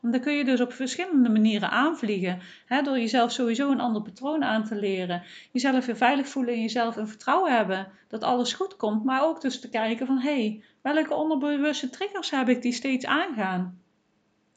En 0.03 0.11
dan 0.11 0.21
kun 0.21 0.33
je 0.33 0.45
dus 0.45 0.61
op 0.61 0.73
verschillende 0.73 1.29
manieren 1.29 1.71
aanvliegen. 1.71 2.41
Hè, 2.67 2.83
door 2.83 2.99
jezelf 2.99 3.33
sowieso 3.33 3.71
een 3.71 3.81
ander 3.81 4.03
patroon 4.03 4.45
aan 4.45 4.65
te 4.65 4.75
leren. 4.75 5.23
Jezelf 5.53 5.87
weer 5.87 5.97
veilig 5.97 6.29
voelen 6.29 6.55
in 6.55 6.61
jezelf 6.61 6.97
en 6.97 7.09
vertrouwen 7.09 7.57
hebben 7.57 7.89
dat 8.09 8.23
alles 8.23 8.53
goed 8.53 8.77
komt. 8.77 9.05
Maar 9.05 9.25
ook 9.25 9.41
dus 9.41 9.61
te 9.61 9.69
kijken 9.69 10.07
van 10.07 10.19
hé, 10.19 10.41
hey, 10.41 10.63
welke 10.83 11.15
onderbewuste 11.15 11.91
triggers 11.91 12.31
heb 12.31 12.49
ik 12.49 12.63
die 12.63 12.73
steeds 12.73 13.07
aangaan? 13.07 13.81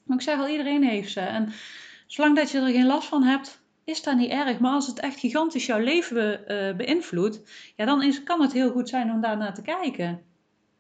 Maar 0.04 0.18
ik 0.18 0.24
zeg 0.24 0.40
al, 0.40 0.48
iedereen 0.48 0.84
heeft 0.84 1.12
ze. 1.12 1.20
En 1.20 1.52
zolang 2.08 2.36
dat 2.36 2.52
je 2.52 2.60
er 2.60 2.68
geen 2.72 2.86
last 2.86 3.08
van 3.08 3.24
hebt, 3.24 3.62
is 3.84 4.04
dat 4.04 4.18
niet 4.18 4.32
erg. 4.32 4.60
Maar 4.60 4.74
als 4.74 4.88
het 4.88 5.00
echt 5.00 5.20
gigantisch 5.20 5.66
jouw 5.66 5.80
leven 5.80 6.16
be, 6.16 6.44
uh, 6.72 6.78
beïnvloedt, 6.78 7.42
ja, 7.76 7.86
dan 7.86 8.24
kan 8.24 8.42
het 8.42 8.54
heel 8.54 8.72
goed 8.72 8.90
zijn 8.90 9.12
om 9.12 9.22
daar 9.22 9.38
naar 9.38 9.54
te 9.54 9.62
kijken. 9.62 10.32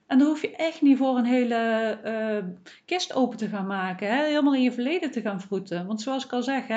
En 0.08 0.18
dan 0.18 0.28
hoef 0.28 0.42
je 0.42 0.56
echt 0.56 0.82
niet 0.82 0.98
voor 0.98 1.18
een 1.18 1.26
hele 1.26 2.00
uh, 2.06 2.52
kist 2.86 3.14
open 3.14 3.38
te 3.38 3.48
gaan 3.48 3.68
maken. 3.68 4.08
Hè? 4.08 4.24
Helemaal 4.26 4.56
in 4.56 4.62
je 4.62 4.72
verleden 4.72 5.12
te 5.12 5.22
gaan 5.22 5.42
vroeten. 5.42 5.88
Want 5.88 6.02
zoals 6.02 6.26
ik 6.26 6.34
al 6.34 6.44
zeg, 6.44 6.68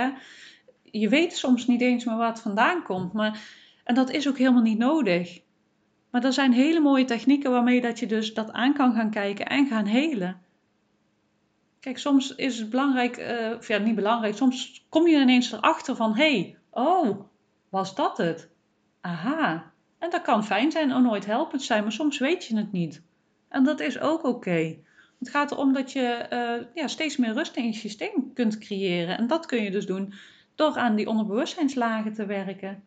je 0.82 1.08
weet 1.08 1.36
soms 1.36 1.66
niet 1.66 1.80
eens 1.80 2.04
meer 2.04 2.16
waar 2.16 2.28
het 2.28 2.40
vandaan 2.40 2.82
komt. 2.82 3.12
Maar, 3.12 3.40
en 3.84 3.94
dat 3.94 4.10
is 4.10 4.28
ook 4.28 4.38
helemaal 4.38 4.62
niet 4.62 4.78
nodig. 4.78 5.40
Maar 6.10 6.24
er 6.24 6.32
zijn 6.32 6.52
hele 6.52 6.80
mooie 6.80 7.04
technieken 7.04 7.50
waarmee 7.50 7.80
dat 7.80 7.98
je 7.98 8.06
dus 8.06 8.34
dat 8.34 8.52
aan 8.52 8.74
kan 8.74 8.94
gaan 8.94 9.10
kijken 9.10 9.46
en 9.46 9.66
gaan 9.66 9.86
helen. 9.86 10.40
Kijk, 11.80 11.98
soms 11.98 12.34
is 12.34 12.58
het 12.58 12.70
belangrijk, 12.70 13.18
uh, 13.18 13.56
of 13.56 13.68
ja, 13.68 13.78
niet 13.78 13.94
belangrijk, 13.94 14.36
soms 14.36 14.86
kom 14.88 15.06
je 15.06 15.20
ineens 15.20 15.52
erachter 15.52 15.96
van, 15.96 16.14
hé, 16.16 16.40
hey, 16.40 16.56
oh, 16.70 17.20
was 17.68 17.94
dat 17.94 18.18
het? 18.18 18.50
Aha. 19.00 19.72
En 19.98 20.10
dat 20.10 20.22
kan 20.22 20.44
fijn 20.44 20.70
zijn 20.70 20.94
of 20.94 21.02
nooit 21.02 21.26
helpend 21.26 21.62
zijn, 21.62 21.82
maar 21.82 21.92
soms 21.92 22.18
weet 22.18 22.44
je 22.44 22.56
het 22.56 22.72
niet. 22.72 23.02
En 23.56 23.64
dat 23.64 23.80
is 23.80 24.00
ook 24.00 24.24
oké. 24.24 24.76
Het 25.18 25.28
gaat 25.28 25.50
erom 25.50 25.72
dat 25.72 25.92
je 25.92 26.26
uh, 26.32 26.66
ja, 26.74 26.88
steeds 26.88 27.16
meer 27.16 27.32
rust 27.32 27.56
in 27.56 27.66
je 27.66 27.72
systeem 27.72 28.32
kunt 28.34 28.58
creëren. 28.58 29.18
En 29.18 29.26
dat 29.26 29.46
kun 29.46 29.62
je 29.62 29.70
dus 29.70 29.86
doen 29.86 30.14
door 30.54 30.76
aan 30.76 30.96
die 30.96 31.08
onderbewustzijnslagen 31.08 32.12
te 32.12 32.26
werken. 32.26 32.82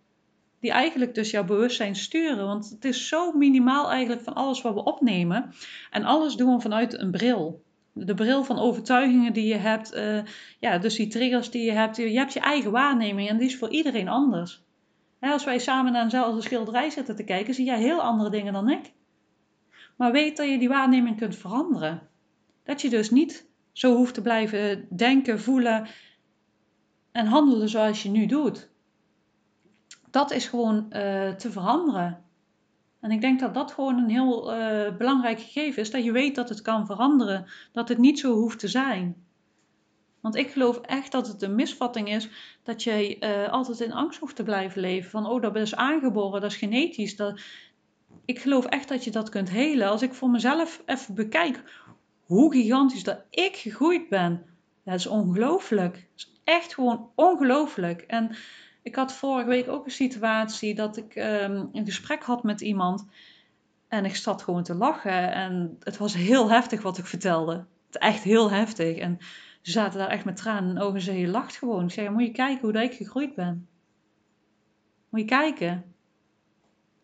Die 0.60 0.72
eigenlijk 0.72 1.16
dus 1.16 1.32
jouw 1.32 1.44
bewustzijn 1.44 1.96
sturen. 1.96 2.46
Want 2.46 2.70
het 2.70 2.86
is 2.86 3.08
zo 3.08 3.32
minimaal 3.32 3.92
eigenlijk 3.92 4.22
van 4.22 4.34
alles 4.34 4.62
wat 4.62 4.74
we 4.74 4.84
opnemen. 4.84 5.54
En 5.92 6.04
alles 6.04 6.36
doen 6.36 6.56
we 6.56 6.62
vanuit 6.62 7.00
een 7.00 7.12
bril. 7.12 7.64
De 7.94 8.14
bril 8.14 8.44
van 8.44 8.60
overtuigingen 8.60 9.34
die 9.34 9.48
je 9.48 9.58
hebt. 9.58 9.96
Uh, 9.96 10.20
ja, 10.60 10.78
dus 10.78 10.96
die 10.96 11.08
triggers 11.08 11.52
die 11.52 11.66
je 11.66 11.72
hebt. 11.72 11.98
Je 11.98 12.18
hebt 12.18 12.34
je 12.34 12.40
eigen 12.40 12.72
waarneming 12.72 13.30
en 13.30 13.38
die 13.38 13.48
is 13.48 13.58
voor 13.58 13.70
iedereen 13.70 14.08
anders. 14.08 14.64
als 15.20 15.46
wij 15.46 15.60
samen 15.60 15.92
naar 15.92 16.04
eenzelfde 16.04 16.42
schilderij 16.42 16.90
zitten 16.90 17.16
te 17.16 17.24
kijken, 17.24 17.54
zie 17.54 17.66
jij 17.66 17.80
heel 17.80 18.02
andere 18.02 18.30
dingen 18.30 18.54
dan 18.54 18.70
ik. 18.70 18.98
Maar 20.00 20.12
weet 20.12 20.38
dat 20.38 20.50
je 20.50 20.58
die 20.58 20.68
waarneming 20.68 21.18
kunt 21.18 21.36
veranderen. 21.36 22.10
Dat 22.64 22.82
je 22.82 22.90
dus 22.90 23.10
niet 23.10 23.46
zo 23.72 23.96
hoeft 23.96 24.14
te 24.14 24.22
blijven 24.22 24.88
denken, 24.90 25.40
voelen 25.40 25.88
en 27.12 27.26
handelen 27.26 27.70
zoals 27.70 28.04
je 28.04 28.10
nu 28.10 28.26
doet. 28.26 28.70
Dat 30.12 30.32
is 30.32 30.48
gewoon 30.48 30.76
uh, 30.78 31.30
te 31.30 31.52
veranderen. 31.52 32.24
En 33.00 33.12
ik 33.12 33.22
denk 33.22 33.40
dat 33.40 33.54
dat 33.54 33.72
gewoon 33.72 33.98
een 33.98 34.10
heel 34.10 34.54
uh, 34.54 34.98
belangrijk 34.98 35.40
gegeven 35.40 35.82
is. 35.82 35.92
Dat 35.92 36.04
je 36.04 36.12
weet 36.12 36.36
dat 36.36 36.50
het 36.50 36.62
kan 36.62 36.86
veranderen. 36.86 37.46
Dat 37.72 37.90
het 37.90 37.98
niet 37.98 38.20
zo 38.20 38.34
hoeft 38.34 38.60
te 38.60 38.68
zijn. 38.68 39.26
Want 40.20 40.36
ik 40.36 40.52
geloof 40.52 40.78
echt 40.78 41.12
dat 41.12 41.28
het 41.28 41.42
een 41.42 41.56
misvatting 41.56 42.10
is 42.10 42.30
dat 42.64 42.84
je 42.84 43.18
uh, 43.20 43.52
altijd 43.52 43.80
in 43.80 43.94
angst 43.94 44.20
hoeft 44.20 44.36
te 44.36 44.44
blijven 44.44 44.82
leven. 44.82 45.10
Van, 45.10 45.26
oh, 45.26 45.42
dat 45.42 45.56
is 45.56 45.76
aangeboren, 45.76 46.42
dat 46.42 46.52
is 46.52 46.58
genetisch. 46.58 47.16
Dat, 47.16 47.42
ik 48.30 48.40
geloof 48.40 48.66
echt 48.66 48.88
dat 48.88 49.04
je 49.04 49.12
dat 49.12 49.30
kunt 49.30 49.50
helen. 49.50 49.90
Als 49.90 50.02
ik 50.02 50.14
voor 50.14 50.30
mezelf 50.30 50.84
even 50.86 51.16
bekijk 51.16 51.64
hoe 52.20 52.52
gigantisch 52.52 53.04
dat 53.04 53.24
ik 53.30 53.56
gegroeid 53.56 54.10
ben. 54.10 54.46
Dat 54.84 54.94
is 54.94 55.08
ongelooflijk. 55.08 55.94
Dat 55.94 56.04
is 56.16 56.34
echt 56.44 56.74
gewoon 56.74 57.12
ongelooflijk. 57.16 58.02
En 58.02 58.36
Ik 58.84 58.96
had 58.96 59.14
vorige 59.14 59.48
week 59.48 59.68
ook 59.68 59.86
een 59.86 59.92
situatie 59.92 60.76
dat 60.76 60.98
ik 60.98 61.16
ehm, 61.16 61.66
een 61.72 61.86
gesprek 61.86 62.24
had 62.24 62.44
met 62.44 62.62
iemand. 62.62 63.08
En 63.88 64.06
ik 64.06 64.16
zat 64.16 64.42
gewoon 64.42 64.64
te 64.64 64.76
lachen. 64.76 65.34
En 65.34 65.78
het 65.80 65.98
was 65.98 66.14
heel 66.14 66.50
heftig 66.50 66.82
wat 66.82 66.98
ik 66.98 67.06
vertelde. 67.06 67.66
Echt 67.92 68.24
heel 68.24 68.52
heftig. 68.52 68.98
En 68.98 69.18
ze 69.62 69.72
zaten 69.72 70.00
daar 70.00 70.10
echt 70.10 70.26
met 70.26 70.36
tranen 70.36 70.70
in 70.70 70.82
ogen 70.82 71.12
en 71.12 71.18
je 71.18 71.28
lacht 71.28 71.58
gewoon. 71.58 71.84
Ik 71.84 71.92
zei, 71.92 72.10
moet 72.10 72.26
je 72.26 72.32
kijken 72.32 72.62
hoe 72.62 72.72
dat 72.72 72.84
ik 72.84 72.94
gegroeid 72.94 73.36
ben. 73.36 73.68
Moet 75.10 75.20
je 75.20 75.26
kijken. 75.26 75.94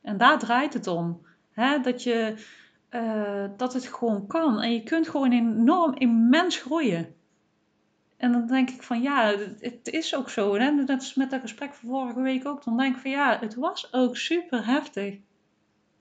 En 0.06 0.18
daar 0.18 0.40
draait 0.40 0.74
het 0.74 0.88
om. 0.88 1.26
Hè? 1.52 1.80
Dat, 1.80 2.04
je, 2.04 2.46
uh, 2.90 3.46
dat 3.58 3.74
het 3.74 3.88
gewoon 3.88 4.28
kan. 4.28 4.62
En 4.62 4.74
je 4.74 4.84
kunt 4.84 5.10
gewoon 5.10 5.32
enorm 5.32 5.94
immens 5.94 6.58
groeien. 6.58 7.16
En 8.18 8.32
dan 8.32 8.48
denk 8.48 8.70
ik 8.70 8.84
van 8.84 9.02
ja, 9.02 9.36
het 9.60 9.88
is 9.88 10.16
ook 10.16 10.30
zo. 10.30 10.56
Hè? 10.56 10.86
Dat 10.86 11.02
is 11.02 11.14
met 11.14 11.30
dat 11.30 11.42
gesprek 11.42 11.74
van 11.74 11.90
vorige 11.90 12.22
week 12.22 12.48
ook. 12.48 12.64
Dan 12.64 12.78
denk 12.78 12.96
ik 12.96 13.02
van 13.02 13.12
ja, 13.12 13.40
het 13.40 13.56
was 13.56 13.94
ook 13.94 14.18
super 14.18 14.66
heftig. 14.66 15.18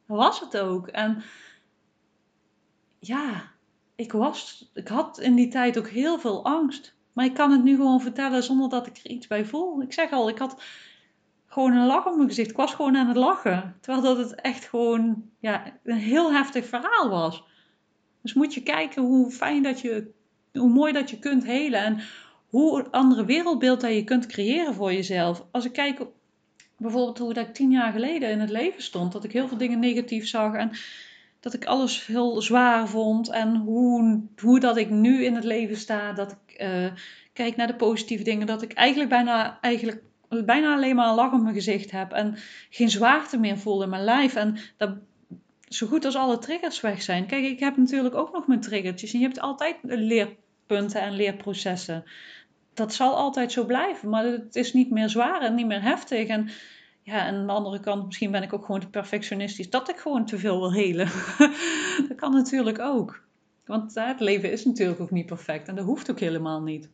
Was 0.06 0.40
het 0.40 0.58
ook. 0.58 0.88
En 0.88 1.23
ja, 2.99 3.42
ik, 3.94 4.12
was, 4.12 4.70
ik 4.75 4.88
had 4.88 5.18
in 5.18 5.34
die 5.34 5.49
tijd 5.49 5.78
ook 5.78 5.88
heel 5.88 6.18
veel 6.18 6.44
angst. 6.44 6.94
Maar 7.12 7.25
ik 7.25 7.34
kan 7.34 7.50
het 7.50 7.64
nu 7.64 7.76
gewoon 7.76 8.00
vertellen 8.00 8.42
zonder 8.42 8.68
dat 8.68 8.87
ik 8.87 8.96
er 8.96 9.11
iets 9.11 9.26
bij 9.26 9.44
voel. 9.44 9.82
Ik 9.82 9.92
zeg 9.92 10.11
al, 10.11 10.28
ik 10.28 10.38
had 10.38 10.62
gewoon 11.54 11.73
een 11.73 11.87
lach 11.87 12.06
op 12.06 12.16
mijn 12.16 12.28
gezicht. 12.28 12.50
Ik 12.50 12.56
was 12.56 12.75
gewoon 12.75 12.96
aan 12.96 13.08
het 13.08 13.16
lachen. 13.16 13.76
Terwijl 13.80 14.04
dat 14.04 14.30
het 14.30 14.40
echt 14.40 14.64
gewoon 14.64 15.23
ja, 15.38 15.78
een 15.84 15.96
heel 15.96 16.32
heftig 16.32 16.66
verhaal 16.66 17.08
was. 17.08 17.44
Dus 18.23 18.34
moet 18.34 18.54
je 18.54 18.62
kijken 18.62 19.02
hoe 19.02 19.30
fijn 19.30 19.62
dat 19.62 19.80
je, 19.80 20.11
hoe 20.52 20.68
mooi 20.68 20.92
dat 20.92 21.11
je 21.11 21.18
kunt 21.18 21.44
helen. 21.44 21.80
En 21.80 22.00
hoe 22.49 22.90
andere 22.90 23.25
wereldbeeld 23.25 23.80
dat 23.80 23.94
je 23.94 24.04
kunt 24.04 24.26
creëren 24.26 24.75
voor 24.75 24.92
jezelf. 24.92 25.44
Als 25.50 25.64
ik 25.64 25.73
kijk 25.73 26.06
bijvoorbeeld 26.78 27.18
hoe 27.18 27.34
dat 27.34 27.46
ik 27.46 27.54
tien 27.54 27.70
jaar 27.70 27.92
geleden 27.92 28.30
in 28.30 28.40
het 28.40 28.50
leven 28.50 28.82
stond. 28.82 29.12
Dat 29.12 29.25
ik 29.25 29.32
heel 29.32 29.49
veel 29.49 29.58
dingen 29.58 29.78
negatief 29.78 30.26
zag. 30.28 30.54
En 30.54 30.70
dat 31.40 31.54
ik 31.54 31.64
alles 31.64 32.06
heel 32.06 32.42
zwaar 32.42 32.88
vond. 32.88 33.28
En 33.28 33.56
hoe, 33.56 34.20
hoe 34.40 34.61
dat 34.61 34.76
ik 34.76 34.90
nu 34.90 35.25
in 35.25 35.34
het 35.34 35.44
leven 35.44 35.76
sta. 35.76 36.12
Dat 36.12 36.37
ik 36.46 36.62
uh, 36.62 36.87
kijk 37.32 37.56
naar 37.56 37.66
de 37.66 37.76
positieve 37.76 38.25
dingen. 38.25 38.46
Dat 38.46 38.62
ik 38.62 38.73
eigenlijk 38.73 39.11
bijna, 39.11 39.58
eigenlijk 39.61 40.02
bijna 40.28 40.74
alleen 40.74 40.96
maar 40.96 41.08
een 41.08 41.14
lach 41.14 41.32
op 41.32 41.42
mijn 41.42 41.54
gezicht 41.54 41.90
heb. 41.90 42.12
En 42.12 42.36
geen 42.70 42.90
zwaarte 42.90 43.38
meer 43.38 43.58
voel 43.58 43.82
in 43.82 43.88
mijn 43.88 44.04
lijf. 44.04 44.34
En 44.34 44.56
dat 44.76 44.90
zo 45.68 45.86
goed 45.86 46.04
als 46.04 46.16
alle 46.16 46.38
triggers 46.38 46.80
weg 46.80 47.02
zijn. 47.02 47.26
Kijk, 47.26 47.44
ik 47.44 47.60
heb 47.60 47.76
natuurlijk 47.76 48.14
ook 48.14 48.32
nog 48.32 48.46
mijn 48.46 48.60
triggertjes. 48.60 49.12
En 49.12 49.18
je 49.18 49.24
hebt 49.24 49.40
altijd 49.40 49.76
leerpunten 49.82 51.00
en 51.00 51.12
leerprocessen. 51.12 52.04
Dat 52.74 52.94
zal 52.94 53.16
altijd 53.16 53.52
zo 53.52 53.64
blijven. 53.64 54.08
Maar 54.08 54.24
het 54.24 54.56
is 54.56 54.72
niet 54.72 54.90
meer 54.90 55.08
zwaar 55.08 55.40
en 55.40 55.54
niet 55.54 55.66
meer 55.66 55.82
heftig. 55.82 56.28
En 56.28 56.48
ja, 57.02 57.26
aan 57.26 57.46
de 57.46 57.52
andere 57.52 57.80
kant, 57.80 58.06
misschien 58.06 58.30
ben 58.30 58.42
ik 58.42 58.52
ook 58.52 58.64
gewoon 58.64 58.80
te 58.80 58.88
perfectionistisch. 58.88 59.70
Dat 59.70 59.88
ik 59.88 59.96
gewoon 59.96 60.26
te 60.26 60.38
veel 60.38 60.58
wil 60.58 60.72
helen. 60.72 61.08
dat 62.08 62.16
kan 62.16 62.32
natuurlijk 62.32 62.78
ook. 62.78 63.22
Want 63.66 63.94
het 63.94 64.20
leven 64.20 64.52
is 64.52 64.64
natuurlijk 64.64 65.00
ook 65.00 65.10
niet 65.10 65.26
perfect. 65.26 65.68
En 65.68 65.74
dat 65.74 65.84
hoeft 65.84 66.10
ook 66.10 66.20
helemaal 66.20 66.62
niet. 66.62 66.90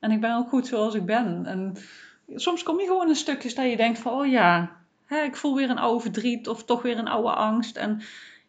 En 0.00 0.10
ik 0.10 0.20
ben 0.20 0.36
ook 0.36 0.48
goed 0.48 0.66
zoals 0.66 0.94
ik 0.94 1.04
ben. 1.04 1.46
En 1.46 1.76
soms 2.34 2.62
kom 2.62 2.80
je 2.80 2.86
gewoon 2.86 3.08
in 3.08 3.14
stukjes 3.14 3.54
dat 3.54 3.70
je 3.70 3.76
denkt 3.76 3.98
van, 3.98 4.12
oh 4.12 4.26
ja, 4.26 4.76
hè, 5.06 5.22
ik 5.22 5.36
voel 5.36 5.54
weer 5.54 5.70
een 5.70 5.78
oude 5.78 6.00
verdriet 6.00 6.48
of 6.48 6.64
toch 6.64 6.82
weer 6.82 6.98
een 6.98 7.08
oude 7.08 7.32
angst. 7.32 7.76
En 7.76 8.00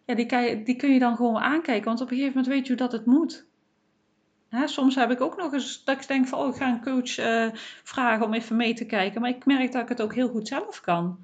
ja, 0.05 0.15
die, 0.15 0.63
die 0.63 0.75
kun 0.75 0.93
je 0.93 1.00
dan 1.00 1.15
gewoon 1.15 1.38
aankijken, 1.39 1.85
want 1.85 2.01
op 2.01 2.11
een 2.11 2.17
gegeven 2.17 2.38
moment 2.38 2.53
weet 2.53 2.67
je 2.67 2.73
hoe 2.73 2.81
dat 2.81 2.91
het 2.91 3.05
moet. 3.05 3.45
Hè, 4.50 4.67
soms 4.67 4.95
heb 4.95 5.11
ik 5.11 5.21
ook 5.21 5.38
nog 5.38 5.53
eens 5.53 5.83
dat 5.83 6.01
ik 6.01 6.07
denk 6.07 6.27
van, 6.27 6.39
oh, 6.39 6.47
ik 6.47 6.55
ga 6.55 6.69
een 6.69 6.81
coach 6.81 7.17
uh, 7.17 7.47
vragen 7.83 8.25
om 8.25 8.33
even 8.33 8.55
mee 8.55 8.73
te 8.73 8.85
kijken. 8.85 9.21
Maar 9.21 9.29
ik 9.29 9.45
merk 9.45 9.71
dat 9.71 9.81
ik 9.81 9.89
het 9.89 10.01
ook 10.01 10.13
heel 10.13 10.29
goed 10.29 10.47
zelf 10.47 10.81
kan. 10.81 11.17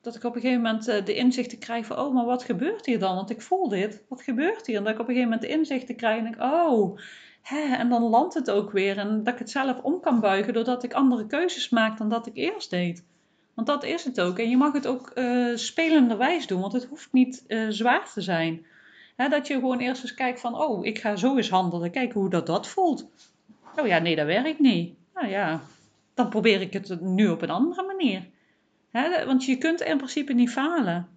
Dat 0.00 0.16
ik 0.16 0.24
op 0.24 0.34
een 0.34 0.40
gegeven 0.40 0.62
moment 0.62 0.88
uh, 0.88 1.04
de 1.04 1.14
inzichten 1.14 1.58
krijg 1.58 1.86
van, 1.86 1.98
oh, 1.98 2.14
maar 2.14 2.24
wat 2.24 2.42
gebeurt 2.42 2.86
hier 2.86 2.98
dan? 2.98 3.14
Want 3.14 3.30
ik 3.30 3.40
voel 3.40 3.68
dit, 3.68 4.02
wat 4.08 4.22
gebeurt 4.22 4.66
hier? 4.66 4.76
En 4.76 4.84
dat 4.84 4.92
ik 4.92 5.00
op 5.00 5.08
een 5.08 5.14
gegeven 5.14 5.32
moment 5.32 5.48
de 5.48 5.58
inzichten 5.58 5.96
krijg 5.96 6.18
en 6.18 6.24
denk, 6.24 6.42
oh, 6.42 6.98
hè, 7.44 7.74
en 7.74 7.88
dan 7.88 8.02
landt 8.02 8.34
het 8.34 8.50
ook 8.50 8.70
weer. 8.70 8.98
En 8.98 9.24
dat 9.24 9.32
ik 9.32 9.38
het 9.38 9.50
zelf 9.50 9.78
om 9.82 10.00
kan 10.00 10.20
buigen 10.20 10.52
doordat 10.52 10.82
ik 10.82 10.92
andere 10.92 11.26
keuzes 11.26 11.68
maak 11.68 11.98
dan 11.98 12.08
dat 12.08 12.26
ik 12.26 12.36
eerst 12.36 12.70
deed. 12.70 13.04
Want 13.54 13.66
dat 13.66 13.84
is 13.84 14.04
het 14.04 14.20
ook. 14.20 14.38
En 14.38 14.50
je 14.50 14.56
mag 14.56 14.72
het 14.72 14.86
ook 14.86 15.12
uh, 15.14 15.56
spelenderwijs 15.56 16.46
doen, 16.46 16.60
want 16.60 16.72
het 16.72 16.84
hoeft 16.84 17.12
niet 17.12 17.44
uh, 17.48 17.66
zwaar 17.68 18.12
te 18.12 18.20
zijn. 18.20 18.66
Hè, 19.16 19.28
dat 19.28 19.46
je 19.46 19.54
gewoon 19.54 19.78
eerst 19.78 20.02
eens 20.02 20.14
kijkt 20.14 20.40
van, 20.40 20.54
oh, 20.54 20.86
ik 20.86 20.98
ga 20.98 21.16
zo 21.16 21.36
eens 21.36 21.50
handelen, 21.50 21.90
kijken 21.90 22.20
hoe 22.20 22.30
dat, 22.30 22.46
dat 22.46 22.66
voelt. 22.66 23.06
Oh 23.76 23.86
ja, 23.86 23.98
nee, 23.98 24.16
dat 24.16 24.26
werkt 24.26 24.58
niet. 24.58 24.94
Nou 25.14 25.28
ja, 25.28 25.60
dan 26.14 26.28
probeer 26.28 26.60
ik 26.60 26.72
het 26.72 27.00
nu 27.00 27.28
op 27.28 27.42
een 27.42 27.50
andere 27.50 27.82
manier. 27.82 28.26
Hè, 28.90 29.26
want 29.26 29.44
je 29.44 29.58
kunt 29.58 29.80
in 29.80 29.96
principe 29.96 30.32
niet 30.32 30.50
falen. 30.50 31.08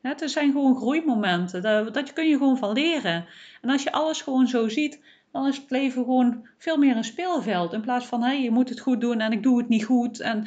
Het 0.00 0.30
zijn 0.30 0.52
gewoon 0.52 0.76
groeimomenten. 0.76 1.62
Daar, 1.62 1.92
dat 1.92 2.12
kun 2.12 2.28
je 2.28 2.36
gewoon 2.36 2.58
van 2.58 2.72
leren. 2.72 3.26
En 3.60 3.70
als 3.70 3.82
je 3.82 3.92
alles 3.92 4.22
gewoon 4.22 4.46
zo 4.46 4.68
ziet, 4.68 5.00
dan 5.32 5.46
is 5.46 5.56
het 5.56 5.70
leven 5.70 6.04
gewoon 6.04 6.46
veel 6.58 6.76
meer 6.76 6.96
een 6.96 7.04
speelveld. 7.04 7.72
In 7.72 7.80
plaats 7.80 8.06
van, 8.06 8.22
hé, 8.22 8.32
je 8.32 8.50
moet 8.50 8.68
het 8.68 8.80
goed 8.80 9.00
doen 9.00 9.20
en 9.20 9.32
ik 9.32 9.42
doe 9.42 9.58
het 9.58 9.68
niet 9.68 9.84
goed. 9.84 10.20
En, 10.20 10.46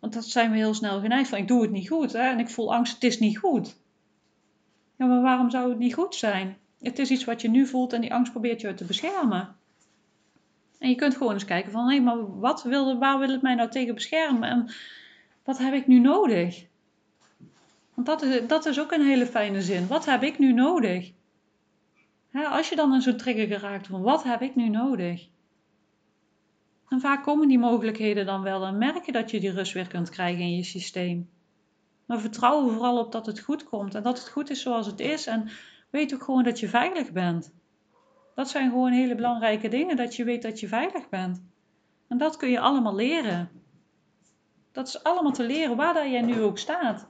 want 0.00 0.12
dat 0.12 0.24
zijn 0.24 0.50
we 0.50 0.56
heel 0.56 0.74
snel 0.74 1.00
geneigd 1.00 1.28
van, 1.28 1.38
ik 1.38 1.48
doe 1.48 1.62
het 1.62 1.70
niet 1.70 1.88
goed. 1.88 2.12
Hè, 2.12 2.28
en 2.28 2.38
ik 2.38 2.48
voel 2.48 2.74
angst, 2.74 2.94
het 2.94 3.04
is 3.04 3.18
niet 3.18 3.38
goed. 3.38 3.76
Ja, 4.96 5.06
maar 5.06 5.22
waarom 5.22 5.50
zou 5.50 5.68
het 5.68 5.78
niet 5.78 5.94
goed 5.94 6.14
zijn? 6.14 6.56
Het 6.80 6.98
is 6.98 7.10
iets 7.10 7.24
wat 7.24 7.40
je 7.40 7.50
nu 7.50 7.66
voelt 7.66 7.92
en 7.92 8.00
die 8.00 8.14
angst 8.14 8.32
probeert 8.32 8.60
je 8.60 8.74
te 8.74 8.84
beschermen. 8.84 9.56
En 10.78 10.88
je 10.88 10.94
kunt 10.94 11.16
gewoon 11.16 11.32
eens 11.32 11.44
kijken 11.44 11.72
van, 11.72 11.90
hé, 11.90 12.00
maar 12.00 12.38
wat 12.40 12.62
wil, 12.62 12.98
waar 12.98 13.18
wil 13.18 13.28
het 13.28 13.42
mij 13.42 13.54
nou 13.54 13.70
tegen 13.70 13.94
beschermen? 13.94 14.48
En 14.48 14.70
wat 15.44 15.58
heb 15.58 15.74
ik 15.74 15.86
nu 15.86 15.98
nodig? 15.98 16.64
Want 17.94 18.06
dat 18.06 18.22
is, 18.22 18.46
dat 18.46 18.66
is 18.66 18.80
ook 18.80 18.92
een 18.92 19.06
hele 19.06 19.26
fijne 19.26 19.62
zin. 19.62 19.86
Wat 19.86 20.04
heb 20.04 20.22
ik 20.22 20.38
nu 20.38 20.52
nodig? 20.52 21.12
Als 22.32 22.68
je 22.68 22.76
dan 22.76 22.94
in 22.94 23.00
zo'n 23.00 23.16
trigger 23.16 23.46
geraakt 23.46 23.86
van 23.86 24.02
wat 24.02 24.22
heb 24.22 24.42
ik 24.42 24.54
nu 24.54 24.68
nodig? 24.68 25.28
En 26.88 27.00
vaak 27.00 27.22
komen 27.22 27.48
die 27.48 27.58
mogelijkheden 27.58 28.26
dan 28.26 28.42
wel 28.42 28.64
en 28.64 28.78
merk 28.78 29.04
je 29.04 29.12
dat 29.12 29.30
je 29.30 29.40
die 29.40 29.50
rust 29.50 29.72
weer 29.72 29.88
kunt 29.88 30.08
krijgen 30.08 30.40
in 30.40 30.56
je 30.56 30.62
systeem. 30.62 31.30
Maar 32.06 32.20
vertrouw 32.20 32.68
vooral 32.68 32.98
op 32.98 33.12
dat 33.12 33.26
het 33.26 33.40
goed 33.40 33.64
komt 33.64 33.94
en 33.94 34.02
dat 34.02 34.18
het 34.18 34.28
goed 34.28 34.50
is 34.50 34.62
zoals 34.62 34.86
het 34.86 35.00
is 35.00 35.26
en 35.26 35.48
weet 35.90 36.14
ook 36.14 36.22
gewoon 36.22 36.44
dat 36.44 36.60
je 36.60 36.68
veilig 36.68 37.12
bent. 37.12 37.52
Dat 38.34 38.48
zijn 38.48 38.70
gewoon 38.70 38.92
hele 38.92 39.14
belangrijke 39.14 39.68
dingen, 39.68 39.96
dat 39.96 40.16
je 40.16 40.24
weet 40.24 40.42
dat 40.42 40.60
je 40.60 40.68
veilig 40.68 41.08
bent. 41.08 41.42
En 42.08 42.18
dat 42.18 42.36
kun 42.36 42.50
je 42.50 42.60
allemaal 42.60 42.94
leren. 42.94 43.50
Dat 44.72 44.88
is 44.88 45.02
allemaal 45.02 45.32
te 45.32 45.44
leren 45.46 45.76
waar 45.76 45.94
dat 45.94 46.10
jij 46.10 46.22
nu 46.22 46.40
ook 46.40 46.58
staat. 46.58 47.08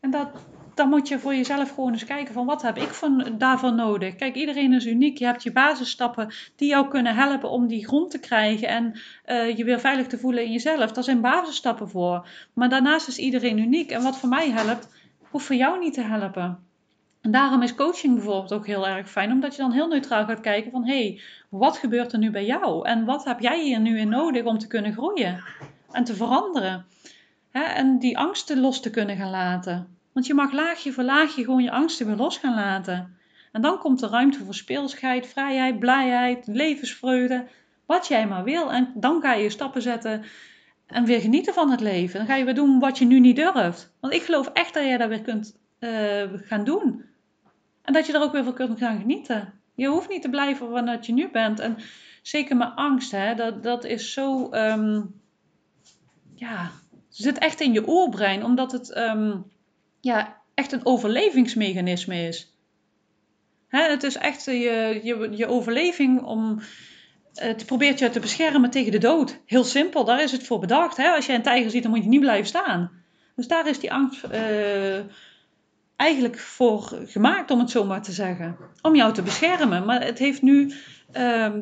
En 0.00 0.10
dat, 0.10 0.46
dan 0.78 0.88
moet 0.88 1.08
je 1.08 1.18
voor 1.18 1.34
jezelf 1.34 1.74
gewoon 1.74 1.92
eens 1.92 2.04
kijken 2.04 2.34
van 2.34 2.46
wat 2.46 2.62
heb 2.62 2.76
ik 2.76 2.88
van, 2.88 3.34
daarvan 3.38 3.74
nodig. 3.74 4.14
Kijk, 4.16 4.34
iedereen 4.34 4.72
is 4.72 4.86
uniek. 4.86 5.18
Je 5.18 5.24
hebt 5.24 5.42
je 5.42 5.52
basisstappen 5.52 6.32
die 6.56 6.68
jou 6.68 6.88
kunnen 6.88 7.14
helpen 7.14 7.50
om 7.50 7.66
die 7.66 7.86
grond 7.86 8.10
te 8.10 8.18
krijgen 8.18 8.68
en 8.68 9.00
uh, 9.26 9.56
je 9.56 9.64
weer 9.64 9.80
veilig 9.80 10.06
te 10.06 10.18
voelen 10.18 10.44
in 10.44 10.52
jezelf. 10.52 10.92
Daar 10.92 11.04
zijn 11.04 11.20
basisstappen 11.20 11.88
voor. 11.88 12.28
Maar 12.52 12.68
daarnaast 12.68 13.08
is 13.08 13.18
iedereen 13.18 13.58
uniek. 13.58 13.90
En 13.90 14.02
wat 14.02 14.18
voor 14.18 14.28
mij 14.28 14.50
helpt, 14.50 14.88
hoeft 15.30 15.46
voor 15.46 15.56
jou 15.56 15.78
niet 15.78 15.94
te 15.94 16.02
helpen. 16.02 16.58
En 17.20 17.30
daarom 17.30 17.62
is 17.62 17.74
coaching 17.74 18.14
bijvoorbeeld 18.14 18.52
ook 18.52 18.66
heel 18.66 18.88
erg 18.88 19.10
fijn, 19.10 19.32
omdat 19.32 19.56
je 19.56 19.62
dan 19.62 19.72
heel 19.72 19.88
neutraal 19.88 20.24
gaat 20.24 20.40
kijken 20.40 20.70
van 20.70 20.86
hé, 20.86 21.02
hey, 21.02 21.20
wat 21.48 21.76
gebeurt 21.78 22.12
er 22.12 22.18
nu 22.18 22.30
bij 22.30 22.44
jou? 22.44 22.86
En 22.86 23.04
wat 23.04 23.24
heb 23.24 23.40
jij 23.40 23.62
hier 23.62 23.80
nu 23.80 23.98
in 23.98 24.08
nodig 24.08 24.44
om 24.44 24.58
te 24.58 24.66
kunnen 24.66 24.92
groeien 24.92 25.44
en 25.90 26.04
te 26.04 26.14
veranderen? 26.14 26.86
Hè? 27.50 27.62
En 27.62 27.98
die 27.98 28.18
angsten 28.18 28.60
los 28.60 28.80
te 28.80 28.90
kunnen 28.90 29.16
gaan 29.16 29.30
laten. 29.30 29.97
Want 30.18 30.30
je 30.30 30.36
mag 30.36 30.52
laagje 30.52 30.92
voor 30.92 31.04
laagje 31.04 31.44
gewoon 31.44 31.62
je 31.62 31.70
angsten 31.70 32.06
weer 32.06 32.16
los 32.16 32.38
gaan 32.38 32.54
laten. 32.54 33.16
En 33.52 33.62
dan 33.62 33.78
komt 33.78 34.02
er 34.02 34.08
ruimte 34.08 34.44
voor 34.44 34.54
speelsheid, 34.54 35.26
vrijheid, 35.26 35.78
blijheid, 35.78 36.46
levensvreugde, 36.46 37.46
wat 37.86 38.06
jij 38.06 38.26
maar 38.26 38.44
wil. 38.44 38.72
En 38.72 38.92
dan 38.94 39.20
ga 39.20 39.34
je 39.34 39.50
stappen 39.50 39.82
zetten 39.82 40.24
en 40.86 41.04
weer 41.04 41.20
genieten 41.20 41.54
van 41.54 41.70
het 41.70 41.80
leven. 41.80 42.18
Dan 42.18 42.26
ga 42.28 42.34
je 42.34 42.44
weer 42.44 42.54
doen 42.54 42.78
wat 42.78 42.98
je 42.98 43.04
nu 43.04 43.20
niet 43.20 43.36
durft. 43.36 43.92
Want 44.00 44.12
ik 44.12 44.22
geloof 44.22 44.48
echt 44.52 44.74
dat 44.74 44.84
jij 44.84 44.96
dat 44.96 45.08
weer 45.08 45.22
kunt 45.22 45.58
uh, 45.80 46.22
gaan 46.34 46.64
doen. 46.64 47.04
En 47.82 47.92
dat 47.92 48.06
je 48.06 48.12
er 48.12 48.22
ook 48.22 48.32
weer 48.32 48.44
van 48.44 48.54
kunt 48.54 48.78
gaan 48.78 48.98
genieten. 48.98 49.52
Je 49.74 49.88
hoeft 49.88 50.08
niet 50.08 50.22
te 50.22 50.30
blijven 50.30 50.70
wat 50.70 51.06
je 51.06 51.12
nu 51.12 51.30
bent. 51.30 51.60
En 51.60 51.76
zeker 52.22 52.56
met 52.56 52.72
angst, 52.74 53.10
hè, 53.10 53.34
dat, 53.34 53.62
dat 53.62 53.84
is 53.84 54.12
zo. 54.12 54.52
Um, 54.52 55.20
ja, 56.34 56.70
zit 57.08 57.38
echt 57.38 57.60
in 57.60 57.72
je 57.72 57.86
oorbrein, 57.86 58.44
omdat 58.44 58.72
het. 58.72 58.96
Um, 58.96 59.56
ja, 60.00 60.42
echt 60.54 60.72
een 60.72 60.86
overlevingsmechanisme 60.86 62.22
is. 62.22 62.52
Hè, 63.68 63.82
het 63.82 64.02
is 64.02 64.16
echt 64.16 64.44
je, 64.44 65.00
je, 65.02 65.28
je 65.32 65.46
overleving 65.46 66.22
om. 66.22 66.60
Het 67.34 67.66
probeert 67.66 67.98
je 67.98 68.10
te 68.10 68.20
beschermen 68.20 68.70
tegen 68.70 68.92
de 68.92 68.98
dood. 68.98 69.40
Heel 69.46 69.64
simpel, 69.64 70.04
daar 70.04 70.22
is 70.22 70.32
het 70.32 70.46
voor 70.46 70.58
bedacht. 70.58 70.96
Hè? 70.96 71.08
Als 71.08 71.26
je 71.26 71.32
een 71.32 71.42
tijger 71.42 71.70
ziet, 71.70 71.82
dan 71.82 71.90
moet 71.90 72.02
je 72.02 72.08
niet 72.08 72.20
blijven 72.20 72.46
staan. 72.46 72.90
Dus 73.36 73.48
daar 73.48 73.68
is 73.68 73.78
die 73.78 73.92
angst 73.92 74.24
uh, 74.32 74.98
eigenlijk 75.96 76.38
voor 76.38 77.00
gemaakt, 77.04 77.50
om 77.50 77.58
het 77.58 77.70
zo 77.70 77.84
maar 77.84 78.02
te 78.02 78.12
zeggen. 78.12 78.56
Om 78.82 78.94
jou 78.94 79.12
te 79.12 79.22
beschermen. 79.22 79.84
Maar 79.84 80.04
het 80.04 80.18
heeft 80.18 80.42
nu. 80.42 80.72
Uh, 81.16 81.54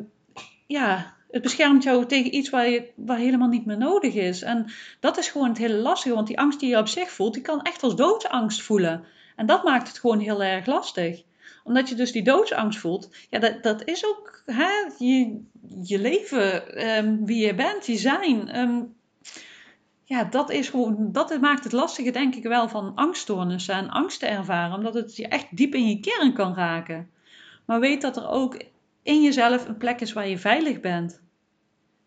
ja, 0.67 1.16
Het 1.37 1.45
beschermt 1.45 1.83
jou 1.83 2.05
tegen 2.05 2.35
iets 2.35 2.49
waar, 2.49 2.69
je, 2.69 2.91
waar 2.95 3.17
helemaal 3.17 3.47
niet 3.47 3.65
meer 3.65 3.77
nodig 3.77 4.13
is. 4.13 4.41
En 4.41 4.65
dat 4.99 5.17
is 5.17 5.27
gewoon 5.27 5.47
het 5.47 5.57
hele 5.57 5.77
lastige, 5.77 6.15
want 6.15 6.27
die 6.27 6.39
angst 6.39 6.59
die 6.59 6.69
je 6.69 6.77
op 6.77 6.87
zich 6.87 7.11
voelt, 7.11 7.33
die 7.33 7.41
kan 7.41 7.61
echt 7.61 7.83
als 7.83 7.95
doodsangst 7.95 8.61
voelen. 8.61 9.03
En 9.35 9.45
dat 9.45 9.63
maakt 9.63 9.87
het 9.87 9.99
gewoon 9.99 10.19
heel 10.19 10.43
erg 10.43 10.65
lastig. 10.65 11.23
Omdat 11.63 11.89
je 11.89 11.95
dus 11.95 12.11
die 12.11 12.23
doodsangst 12.23 12.79
voelt, 12.79 13.09
ja, 13.29 13.39
dat, 13.39 13.63
dat 13.63 13.83
is 13.83 14.05
ook 14.05 14.41
hè, 14.45 14.69
je, 14.97 15.41
je 15.83 15.99
leven, 15.99 16.75
ehm, 16.75 17.25
wie 17.25 17.45
je 17.45 17.55
bent, 17.55 17.85
je 17.85 17.97
zijn. 17.97 18.49
Ehm, 18.49 18.81
ja, 20.03 20.23
dat 20.23 20.51
is 20.51 20.69
gewoon, 20.69 21.11
dat 21.11 21.41
maakt 21.41 21.63
het 21.63 21.73
lastige, 21.73 22.11
denk 22.11 22.35
ik 22.35 22.43
wel, 22.43 22.69
van 22.69 22.91
angststoornissen 22.95 23.75
en 23.75 23.89
angst 23.89 24.19
te 24.19 24.25
ervaren, 24.25 24.75
omdat 24.75 24.93
het 24.93 25.15
je 25.15 25.27
echt 25.27 25.57
diep 25.57 25.75
in 25.75 25.87
je 25.89 25.99
kern 25.99 26.33
kan 26.33 26.55
raken. 26.55 27.09
Maar 27.65 27.79
weet 27.79 28.01
dat 28.01 28.17
er 28.17 28.29
ook 28.29 28.63
in 29.03 29.21
jezelf 29.21 29.67
een 29.67 29.77
plek 29.77 30.01
is 30.01 30.13
waar 30.13 30.27
je 30.27 30.37
veilig 30.37 30.79
bent. 30.79 31.25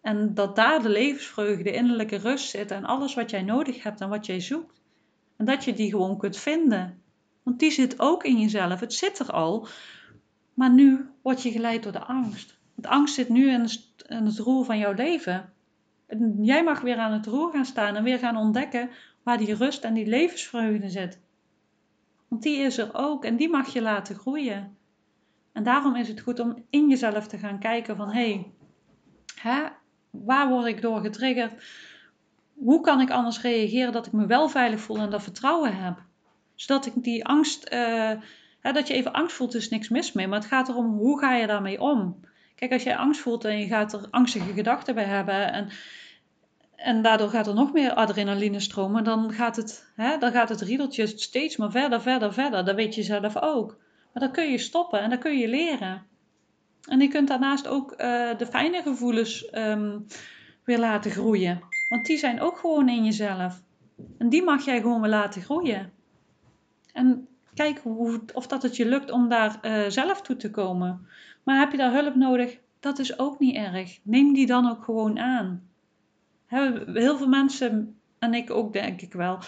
En 0.00 0.34
dat 0.34 0.56
daar 0.56 0.82
de 0.82 0.88
levensvreugde, 0.88 1.62
de 1.62 1.72
innerlijke 1.72 2.16
rust 2.16 2.50
zit 2.50 2.70
en 2.70 2.84
alles 2.84 3.14
wat 3.14 3.30
jij 3.30 3.42
nodig 3.42 3.82
hebt 3.82 4.00
en 4.00 4.08
wat 4.08 4.26
jij 4.26 4.40
zoekt. 4.40 4.80
En 5.36 5.44
dat 5.44 5.64
je 5.64 5.74
die 5.74 5.90
gewoon 5.90 6.18
kunt 6.18 6.36
vinden. 6.36 7.02
Want 7.42 7.58
die 7.58 7.70
zit 7.70 8.00
ook 8.00 8.24
in 8.24 8.40
jezelf. 8.40 8.80
Het 8.80 8.94
zit 8.94 9.18
er 9.18 9.32
al. 9.32 9.68
Maar 10.54 10.72
nu 10.72 11.08
word 11.22 11.42
je 11.42 11.50
geleid 11.50 11.82
door 11.82 11.92
de 11.92 12.04
angst. 12.04 12.58
Want 12.74 12.86
angst 12.86 13.14
zit 13.14 13.28
nu 13.28 13.50
in 13.50 14.24
het 14.24 14.38
roer 14.38 14.64
van 14.64 14.78
jouw 14.78 14.92
leven. 14.92 15.52
En 16.06 16.44
jij 16.44 16.64
mag 16.64 16.80
weer 16.80 16.96
aan 16.96 17.12
het 17.12 17.26
roer 17.26 17.52
gaan 17.52 17.64
staan 17.64 17.96
en 17.96 18.04
weer 18.04 18.18
gaan 18.18 18.36
ontdekken 18.36 18.90
waar 19.22 19.38
die 19.38 19.54
rust 19.54 19.84
en 19.84 19.94
die 19.94 20.06
levensvreugde 20.06 20.88
zit. 20.88 21.20
Want 22.28 22.42
die 22.42 22.58
is 22.58 22.78
er 22.78 22.90
ook 22.92 23.24
en 23.24 23.36
die 23.36 23.48
mag 23.48 23.72
je 23.72 23.82
laten 23.82 24.16
groeien. 24.16 24.76
En 25.52 25.62
daarom 25.62 25.96
is 25.96 26.08
het 26.08 26.20
goed 26.20 26.40
om 26.40 26.64
in 26.70 26.88
jezelf 26.88 27.26
te 27.26 27.38
gaan 27.38 27.58
kijken 27.58 27.96
van 27.96 28.12
hé, 28.12 28.44
hey, 29.34 29.72
waar 30.10 30.48
word 30.48 30.66
ik 30.66 30.82
door 30.82 31.00
getriggerd? 31.00 31.62
Hoe 32.54 32.80
kan 32.80 33.00
ik 33.00 33.10
anders 33.10 33.40
reageren 33.40 33.92
dat 33.92 34.06
ik 34.06 34.12
me 34.12 34.26
wel 34.26 34.48
veilig 34.48 34.80
voel 34.80 34.98
en 34.98 35.10
dat 35.10 35.22
vertrouwen 35.22 35.76
heb? 35.76 35.98
Zodat 36.54 36.86
ik 36.86 36.92
die 36.96 37.24
angst, 37.24 37.68
hè, 38.60 38.72
dat 38.72 38.88
je 38.88 38.94
even 38.94 39.12
angst 39.12 39.36
voelt, 39.36 39.54
is 39.54 39.68
niks 39.68 39.88
mis 39.88 40.12
mee. 40.12 40.28
Maar 40.28 40.38
het 40.38 40.48
gaat 40.48 40.68
erom, 40.68 40.86
hoe 40.86 41.18
ga 41.18 41.34
je 41.34 41.46
daarmee 41.46 41.80
om? 41.80 42.20
Kijk, 42.54 42.72
als 42.72 42.82
jij 42.82 42.96
angst 42.96 43.20
voelt 43.20 43.44
en 43.44 43.58
je 43.58 43.66
gaat 43.66 43.92
er 43.92 44.06
angstige 44.10 44.52
gedachten 44.52 44.94
bij 44.94 45.04
hebben 45.04 45.52
en, 45.52 45.68
en 46.76 47.02
daardoor 47.02 47.28
gaat 47.28 47.46
er 47.46 47.54
nog 47.54 47.72
meer 47.72 47.94
adrenaline 47.94 48.60
stromen, 48.60 49.04
dan 49.04 49.32
gaat 49.32 49.56
het, 49.56 49.92
hè, 49.96 50.18
dan 50.18 50.32
gaat 50.32 50.48
het 50.48 50.60
riedeltje 50.60 51.06
steeds 51.06 51.56
maar 51.56 51.70
verder, 51.70 52.02
verder, 52.02 52.32
verder. 52.32 52.64
Dat 52.64 52.74
weet 52.74 52.94
je 52.94 53.02
zelf 53.02 53.36
ook. 53.36 53.78
Maar 54.12 54.22
dan 54.22 54.32
kun 54.32 54.50
je 54.50 54.58
stoppen 54.58 55.00
en 55.00 55.10
dan 55.10 55.18
kun 55.18 55.38
je 55.38 55.48
leren. 55.48 56.06
En 56.88 57.00
je 57.00 57.08
kunt 57.08 57.28
daarnaast 57.28 57.66
ook 57.66 57.92
uh, 57.92 57.98
de 58.38 58.46
fijne 58.46 58.82
gevoelens 58.82 59.48
um, 59.54 60.06
weer 60.64 60.78
laten 60.78 61.10
groeien. 61.10 61.60
Want 61.88 62.06
die 62.06 62.18
zijn 62.18 62.40
ook 62.40 62.58
gewoon 62.58 62.88
in 62.88 63.04
jezelf. 63.04 63.62
En 64.18 64.28
die 64.28 64.42
mag 64.42 64.64
jij 64.64 64.80
gewoon 64.80 65.00
weer 65.00 65.10
laten 65.10 65.42
groeien. 65.42 65.92
En 66.92 67.28
kijk 67.54 67.78
hoe, 67.78 68.20
of 68.34 68.46
dat 68.46 68.62
het 68.62 68.76
je 68.76 68.86
lukt 68.86 69.10
om 69.10 69.28
daar 69.28 69.58
uh, 69.62 69.84
zelf 69.88 70.22
toe 70.22 70.36
te 70.36 70.50
komen. 70.50 71.06
Maar 71.42 71.58
heb 71.58 71.70
je 71.70 71.76
daar 71.76 71.92
hulp 71.92 72.14
nodig? 72.14 72.58
Dat 72.80 72.98
is 72.98 73.18
ook 73.18 73.38
niet 73.38 73.56
erg. 73.56 73.98
Neem 74.02 74.32
die 74.32 74.46
dan 74.46 74.70
ook 74.70 74.84
gewoon 74.84 75.18
aan. 75.18 75.68
Heel 76.46 77.16
veel 77.16 77.28
mensen, 77.28 77.96
en 78.18 78.34
ik 78.34 78.50
ook 78.50 78.72
denk 78.72 79.00
ik 79.00 79.12
wel, 79.12 79.38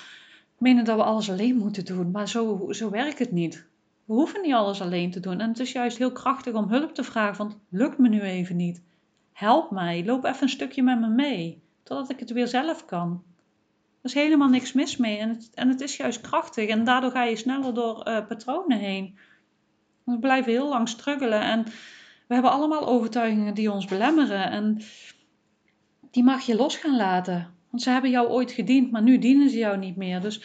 menen 0.58 0.84
dat 0.84 0.96
we 0.96 1.02
alles 1.02 1.30
alleen 1.30 1.56
moeten 1.56 1.84
doen. 1.84 2.10
Maar 2.10 2.28
zo, 2.28 2.66
zo 2.70 2.90
werkt 2.90 3.18
het 3.18 3.32
niet. 3.32 3.66
We 4.12 4.18
hoeven 4.18 4.42
niet 4.42 4.52
alles 4.52 4.80
alleen 4.80 5.10
te 5.10 5.20
doen. 5.20 5.40
En 5.40 5.48
het 5.48 5.58
is 5.58 5.72
juist 5.72 5.98
heel 5.98 6.12
krachtig 6.12 6.54
om 6.54 6.68
hulp 6.68 6.94
te 6.94 7.04
vragen, 7.04 7.36
want 7.36 7.58
lukt 7.68 7.98
me 7.98 8.08
nu 8.08 8.20
even 8.20 8.56
niet. 8.56 8.82
Help 9.32 9.70
mij, 9.70 10.04
loop 10.04 10.24
even 10.24 10.42
een 10.42 10.48
stukje 10.48 10.82
met 10.82 11.00
me 11.00 11.08
mee, 11.08 11.62
totdat 11.82 12.10
ik 12.10 12.18
het 12.18 12.30
weer 12.30 12.48
zelf 12.48 12.84
kan. 12.84 13.22
Er 14.00 14.08
is 14.08 14.14
helemaal 14.14 14.48
niks 14.48 14.72
mis 14.72 14.96
mee 14.96 15.18
en 15.18 15.28
het, 15.28 15.50
en 15.54 15.68
het 15.68 15.80
is 15.80 15.96
juist 15.96 16.20
krachtig 16.20 16.68
en 16.68 16.84
daardoor 16.84 17.10
ga 17.10 17.22
je 17.22 17.36
sneller 17.36 17.74
door 17.74 18.08
uh, 18.08 18.26
patronen 18.26 18.78
heen. 18.78 19.18
We 20.04 20.18
blijven 20.18 20.52
heel 20.52 20.68
lang 20.68 20.88
struggelen 20.88 21.40
en 21.40 21.64
we 22.26 22.34
hebben 22.34 22.50
allemaal 22.50 22.86
overtuigingen 22.86 23.54
die 23.54 23.72
ons 23.72 23.84
belemmeren 23.84 24.50
en 24.50 24.82
die 26.10 26.24
mag 26.24 26.40
je 26.40 26.56
los 26.56 26.76
gaan 26.76 26.96
laten. 26.96 27.54
Want 27.70 27.82
ze 27.82 27.90
hebben 27.90 28.10
jou 28.10 28.28
ooit 28.28 28.50
gediend, 28.50 28.90
maar 28.90 29.02
nu 29.02 29.18
dienen 29.18 29.50
ze 29.50 29.58
jou 29.58 29.78
niet 29.78 29.96
meer. 29.96 30.20
Dus 30.20 30.42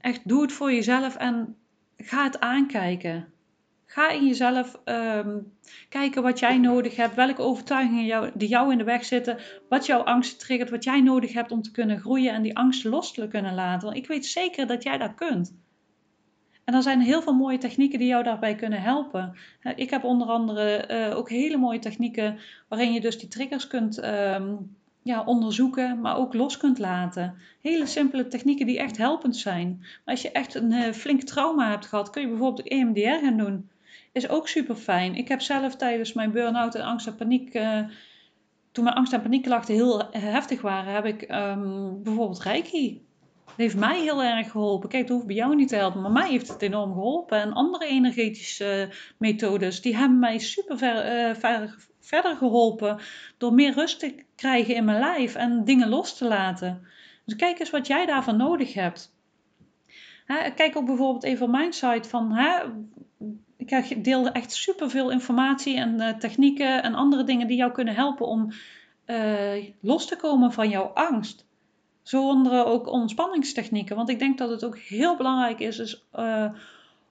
echt 0.00 0.28
doe 0.28 0.42
het 0.42 0.52
voor 0.52 0.72
jezelf 0.72 1.16
en 1.16 1.56
ga 2.02 2.24
het 2.24 2.40
aankijken. 2.40 3.32
Ga 3.86 4.10
in 4.10 4.26
jezelf 4.26 4.80
um, 4.84 5.52
kijken 5.88 6.22
wat 6.22 6.38
jij 6.38 6.58
nodig 6.58 6.96
hebt, 6.96 7.14
welke 7.14 7.42
overtuigingen 7.42 8.04
jou, 8.04 8.30
die 8.34 8.48
jou 8.48 8.72
in 8.72 8.78
de 8.78 8.84
weg 8.84 9.04
zitten, 9.04 9.38
wat 9.68 9.86
jouw 9.86 10.00
angst 10.00 10.40
triggert, 10.40 10.70
wat 10.70 10.84
jij 10.84 11.00
nodig 11.00 11.32
hebt 11.32 11.50
om 11.52 11.62
te 11.62 11.70
kunnen 11.70 12.00
groeien 12.00 12.32
en 12.32 12.42
die 12.42 12.56
angst 12.56 12.84
los 12.84 13.12
te 13.12 13.28
kunnen 13.28 13.54
laten. 13.54 13.86
Want 13.86 14.00
ik 14.00 14.06
weet 14.06 14.26
zeker 14.26 14.66
dat 14.66 14.82
jij 14.82 14.98
dat 14.98 15.14
kunt. 15.14 15.54
En 16.64 16.74
er 16.74 16.82
zijn 16.82 17.00
heel 17.00 17.22
veel 17.22 17.34
mooie 17.34 17.58
technieken 17.58 17.98
die 17.98 18.08
jou 18.08 18.22
daarbij 18.22 18.54
kunnen 18.54 18.82
helpen. 18.82 19.36
Ik 19.74 19.90
heb 19.90 20.04
onder 20.04 20.28
andere 20.28 20.88
uh, 20.90 21.16
ook 21.16 21.28
hele 21.28 21.56
mooie 21.56 21.78
technieken 21.78 22.38
waarin 22.68 22.92
je 22.92 23.00
dus 23.00 23.18
die 23.18 23.28
triggers 23.28 23.66
kunt 23.66 24.04
um, 24.04 24.76
ja, 25.02 25.24
onderzoeken, 25.24 26.00
maar 26.00 26.16
ook 26.16 26.34
los 26.34 26.56
kunt 26.56 26.78
laten. 26.78 27.34
Hele 27.60 27.86
simpele 27.86 28.28
technieken 28.28 28.66
die 28.66 28.78
echt 28.78 28.96
helpend 28.96 29.36
zijn. 29.36 29.78
Maar 29.78 30.14
als 30.14 30.22
je 30.22 30.30
echt 30.30 30.54
een 30.54 30.72
uh, 30.72 30.92
flink 30.92 31.22
trauma 31.22 31.70
hebt 31.70 31.86
gehad, 31.86 32.10
kun 32.10 32.22
je 32.22 32.28
bijvoorbeeld 32.28 32.68
EMDR 32.68 33.24
gaan 33.24 33.36
doen. 33.36 33.70
Is 34.12 34.28
ook 34.28 34.48
super 34.48 34.74
fijn. 34.74 35.14
Ik 35.14 35.28
heb 35.28 35.40
zelf 35.40 35.76
tijdens 35.76 36.12
mijn 36.12 36.32
burn-out 36.32 36.74
en 36.74 36.84
angst 36.84 37.06
en 37.06 37.16
paniek, 37.16 37.54
uh, 37.54 37.80
toen 38.72 38.84
mijn 38.84 38.96
angst 38.96 39.12
en 39.12 39.22
paniekklachten 39.22 39.74
heel 39.74 40.08
heftig 40.10 40.60
waren, 40.60 40.94
heb 40.94 41.04
ik 41.04 41.22
um, 41.30 42.02
bijvoorbeeld 42.02 42.42
Reiki. 42.42 43.02
Dat 43.44 43.56
heeft 43.56 43.76
mij 43.76 44.00
heel 44.00 44.22
erg 44.22 44.50
geholpen. 44.50 44.88
Kijk, 44.88 45.06
dat 45.06 45.16
hoeft 45.16 45.26
bij 45.26 45.36
jou 45.36 45.56
niet 45.56 45.68
te 45.68 45.76
helpen, 45.76 46.00
maar 46.00 46.10
mij 46.10 46.30
heeft 46.30 46.48
het 46.48 46.62
enorm 46.62 46.92
geholpen. 46.92 47.40
En 47.40 47.52
andere 47.52 47.86
energetische 47.86 48.88
methodes, 49.18 49.80
die 49.80 49.96
hebben 49.96 50.18
mij 50.18 50.38
super 50.38 50.78
ver, 50.78 51.36
ver 51.36 51.88
verder 52.10 52.36
geholpen 52.36 52.98
door 53.38 53.54
meer 53.54 53.72
rust 53.72 53.98
te 53.98 54.24
krijgen 54.36 54.74
in 54.74 54.84
mijn 54.84 54.98
lijf 54.98 55.34
en 55.34 55.64
dingen 55.64 55.88
los 55.88 56.16
te 56.16 56.24
laten. 56.24 56.86
Dus 57.24 57.36
kijk 57.36 57.58
eens 57.58 57.70
wat 57.70 57.86
jij 57.86 58.06
daarvan 58.06 58.36
nodig 58.36 58.74
hebt. 58.74 59.14
kijk 60.54 60.76
ook 60.76 60.86
bijvoorbeeld 60.86 61.24
even 61.24 61.46
op 61.46 61.52
mijn 61.52 61.72
site 61.72 62.08
van. 62.08 62.38
ik 63.56 64.04
deel 64.04 64.28
echt 64.28 64.52
superveel 64.52 65.10
informatie 65.10 65.76
en 65.76 66.00
uh, 66.00 66.08
technieken 66.08 66.82
en 66.82 66.94
andere 66.94 67.24
dingen 67.24 67.46
die 67.46 67.56
jou 67.56 67.72
kunnen 67.72 67.94
helpen 67.94 68.26
om 68.26 68.52
uh, 69.06 69.64
los 69.80 70.06
te 70.06 70.16
komen 70.16 70.52
van 70.52 70.68
jouw 70.68 70.90
angst. 70.94 71.46
Zo 72.02 72.28
onder 72.28 72.64
ook 72.64 72.86
ontspanningstechnieken. 72.86 73.96
Want 73.96 74.08
ik 74.08 74.18
denk 74.18 74.38
dat 74.38 74.50
het 74.50 74.64
ook 74.64 74.78
heel 74.78 75.16
belangrijk 75.16 75.60
is, 75.60 75.78
is 75.78 76.04
uh, 76.18 76.52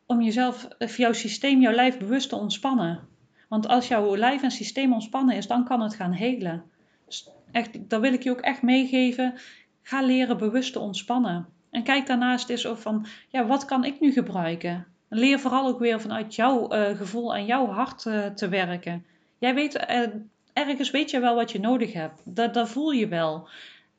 om 0.05 0.21
jezelf, 0.21 0.67
jouw 0.97 1.13
systeem, 1.13 1.61
jouw 1.61 1.73
lijf 1.73 1.97
bewust 1.97 2.29
te 2.29 2.35
ontspannen. 2.35 3.07
Want 3.49 3.67
als 3.67 3.87
jouw 3.87 4.15
lijf 4.15 4.43
en 4.43 4.51
systeem 4.51 4.93
ontspannen 4.93 5.35
is, 5.35 5.47
dan 5.47 5.63
kan 5.63 5.81
het 5.81 5.95
gaan 5.95 6.11
helen. 6.11 6.63
Dus 7.05 7.29
echt, 7.51 7.89
dat 7.89 8.01
wil 8.01 8.13
ik 8.13 8.23
je 8.23 8.31
ook 8.31 8.41
echt 8.41 8.61
meegeven. 8.61 9.33
Ga 9.81 10.01
leren 10.01 10.37
bewust 10.37 10.73
te 10.73 10.79
ontspannen. 10.79 11.47
En 11.69 11.83
kijk 11.83 12.07
daarnaast 12.07 12.49
eens 12.49 12.65
of 12.65 12.81
van, 12.81 13.05
ja, 13.27 13.45
wat 13.45 13.65
kan 13.65 13.85
ik 13.85 13.99
nu 13.99 14.11
gebruiken? 14.11 14.87
Leer 15.09 15.39
vooral 15.39 15.67
ook 15.67 15.79
weer 15.79 16.01
vanuit 16.01 16.35
jouw 16.35 16.73
uh, 16.73 16.97
gevoel 16.97 17.35
en 17.35 17.45
jouw 17.45 17.67
hart 17.67 18.05
uh, 18.05 18.25
te 18.25 18.49
werken. 18.49 19.05
Jij 19.37 19.53
weet, 19.53 19.75
uh, 19.89 20.07
ergens 20.53 20.91
weet 20.91 21.09
je 21.09 21.19
wel 21.19 21.35
wat 21.35 21.51
je 21.51 21.59
nodig 21.59 21.93
hebt. 21.93 22.21
Dat, 22.25 22.53
dat 22.53 22.69
voel 22.69 22.91
je 22.91 23.07
wel. 23.07 23.47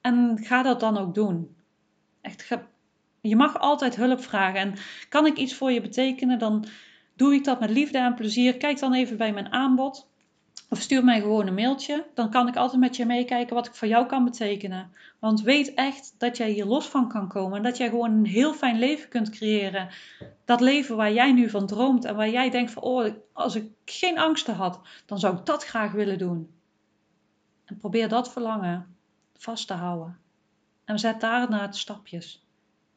En 0.01 0.39
ga 0.43 0.63
dat 0.63 0.81
dan 0.81 0.99
ook 0.99 1.15
doen. 1.15 1.57
Echt, 2.21 2.59
je 3.21 3.37
mag 3.37 3.59
altijd 3.59 3.97
hulp 3.97 4.21
vragen. 4.21 4.61
En 4.61 4.75
kan 5.09 5.27
ik 5.27 5.37
iets 5.37 5.55
voor 5.55 5.73
je 5.73 5.81
betekenen, 5.81 6.39
dan 6.39 6.65
Doe 7.21 7.35
ik 7.35 7.45
dat 7.45 7.61
met 7.61 7.71
liefde 7.71 7.99
en 7.99 8.15
plezier? 8.15 8.57
Kijk 8.57 8.79
dan 8.79 8.95
even 8.95 9.17
bij 9.17 9.33
mijn 9.33 9.53
aanbod. 9.53 10.09
Of 10.69 10.81
stuur 10.81 11.05
mij 11.05 11.21
gewoon 11.21 11.47
een 11.47 11.55
mailtje. 11.55 12.07
Dan 12.15 12.31
kan 12.31 12.49
ik 12.49 12.57
altijd 12.57 12.81
met 12.81 12.97
je 12.97 13.07
meekijken 13.07 13.55
wat 13.55 13.67
ik 13.67 13.75
voor 13.75 13.89
jou 13.89 14.07
kan 14.07 14.25
betekenen. 14.25 14.93
Want 15.19 15.43
weet 15.43 15.75
echt 15.75 16.15
dat 16.19 16.37
jij 16.37 16.51
hier 16.51 16.65
los 16.65 16.87
van 16.87 17.09
kan 17.09 17.29
komen. 17.29 17.57
En 17.57 17.63
dat 17.63 17.77
jij 17.77 17.89
gewoon 17.89 18.11
een 18.11 18.27
heel 18.27 18.53
fijn 18.53 18.79
leven 18.79 19.09
kunt 19.09 19.31
creëren. 19.31 19.89
Dat 20.45 20.61
leven 20.61 20.97
waar 20.97 21.13
jij 21.13 21.33
nu 21.33 21.51
van 21.51 21.67
droomt. 21.67 22.05
En 22.05 22.17
waar 22.17 22.31
jij 22.31 22.51
denkt 22.51 22.71
van, 22.71 22.83
oh, 22.83 23.15
als 23.33 23.55
ik 23.55 23.71
geen 23.85 24.19
angsten 24.19 24.55
had, 24.55 24.81
dan 25.07 25.19
zou 25.19 25.37
ik 25.37 25.47
dat 25.47 25.65
graag 25.65 25.93
willen 25.93 26.19
doen. 26.19 26.51
En 27.65 27.77
probeer 27.77 28.09
dat 28.09 28.33
verlangen 28.33 28.97
vast 29.37 29.67
te 29.67 29.75
houden. 29.75 30.19
En 30.85 30.99
zet 30.99 31.21
daarna 31.21 31.61
het 31.61 31.77
stapjes. 31.77 32.47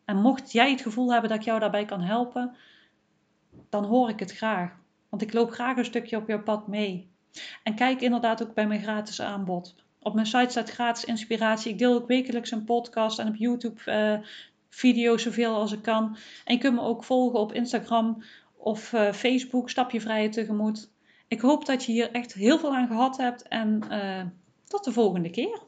En 0.06 0.18
mocht 0.18 0.52
jij 0.52 0.72
het 0.72 0.82
gevoel 0.82 1.12
hebben 1.12 1.30
dat 1.30 1.40
ik 1.40 1.46
jou 1.46 1.60
daarbij 1.60 1.86
kan 1.86 2.02
helpen, 2.02 2.56
dan 3.70 3.84
hoor 3.84 4.10
ik 4.10 4.20
het 4.20 4.32
graag. 4.32 4.72
Want 5.10 5.22
ik 5.22 5.34
loop 5.34 5.52
graag 5.52 5.78
een 5.78 5.86
stukje 5.86 6.18
op 6.18 6.28
jouw 6.28 6.44
pad 6.44 6.68
mee. 6.68 7.12
En 7.64 7.76
kijk 7.76 8.02
inderdaad 8.02 8.44
ook 8.44 8.54
bij 8.54 8.68
mijn 8.68 8.82
gratis 8.82 9.22
aanbod. 9.22 9.76
Op 10.00 10.14
mijn 10.14 10.26
site 10.26 10.50
staat 10.50 10.70
gratis 10.70 11.06
inspiratie. 11.06 11.72
Ik 11.72 11.78
deel 11.78 11.94
ook 11.94 12.08
wekelijks 12.08 12.52
een 12.52 12.64
podcast 12.64 13.20
en 13.20 13.28
op 13.28 13.36
YouTube 13.36 13.82
uh, 13.86 14.28
video's 14.70 15.22
zoveel 15.22 15.56
als 15.56 15.72
ik 15.72 15.82
kan. 15.82 16.18
En 16.46 16.54
je 16.54 16.60
kunt 16.60 16.76
me 16.76 16.82
ook 16.82 17.04
volgen 17.04 17.40
op 17.40 17.54
Instagram 17.54 18.24
of 18.58 18.94
uh, 18.94 19.12
Facebook, 19.12 19.70
Stapje 19.70 20.02
Vrije 20.02 20.30
Tegemoet. 20.30 20.92
Ik 21.28 21.42
hoop 21.42 21.66
dat 21.66 21.86
je 21.86 21.92
hier 21.92 22.12
echt 22.12 22.34
heel 22.34 22.60
veel 22.60 22.76
aan 22.76 22.88
gehad 22.88 23.18
hebt. 23.18 23.48
En 23.48 23.84
uh, 23.92 24.22
tot 24.68 24.84
de 24.84 24.92
volgende 24.92 25.30
keer. 25.30 25.62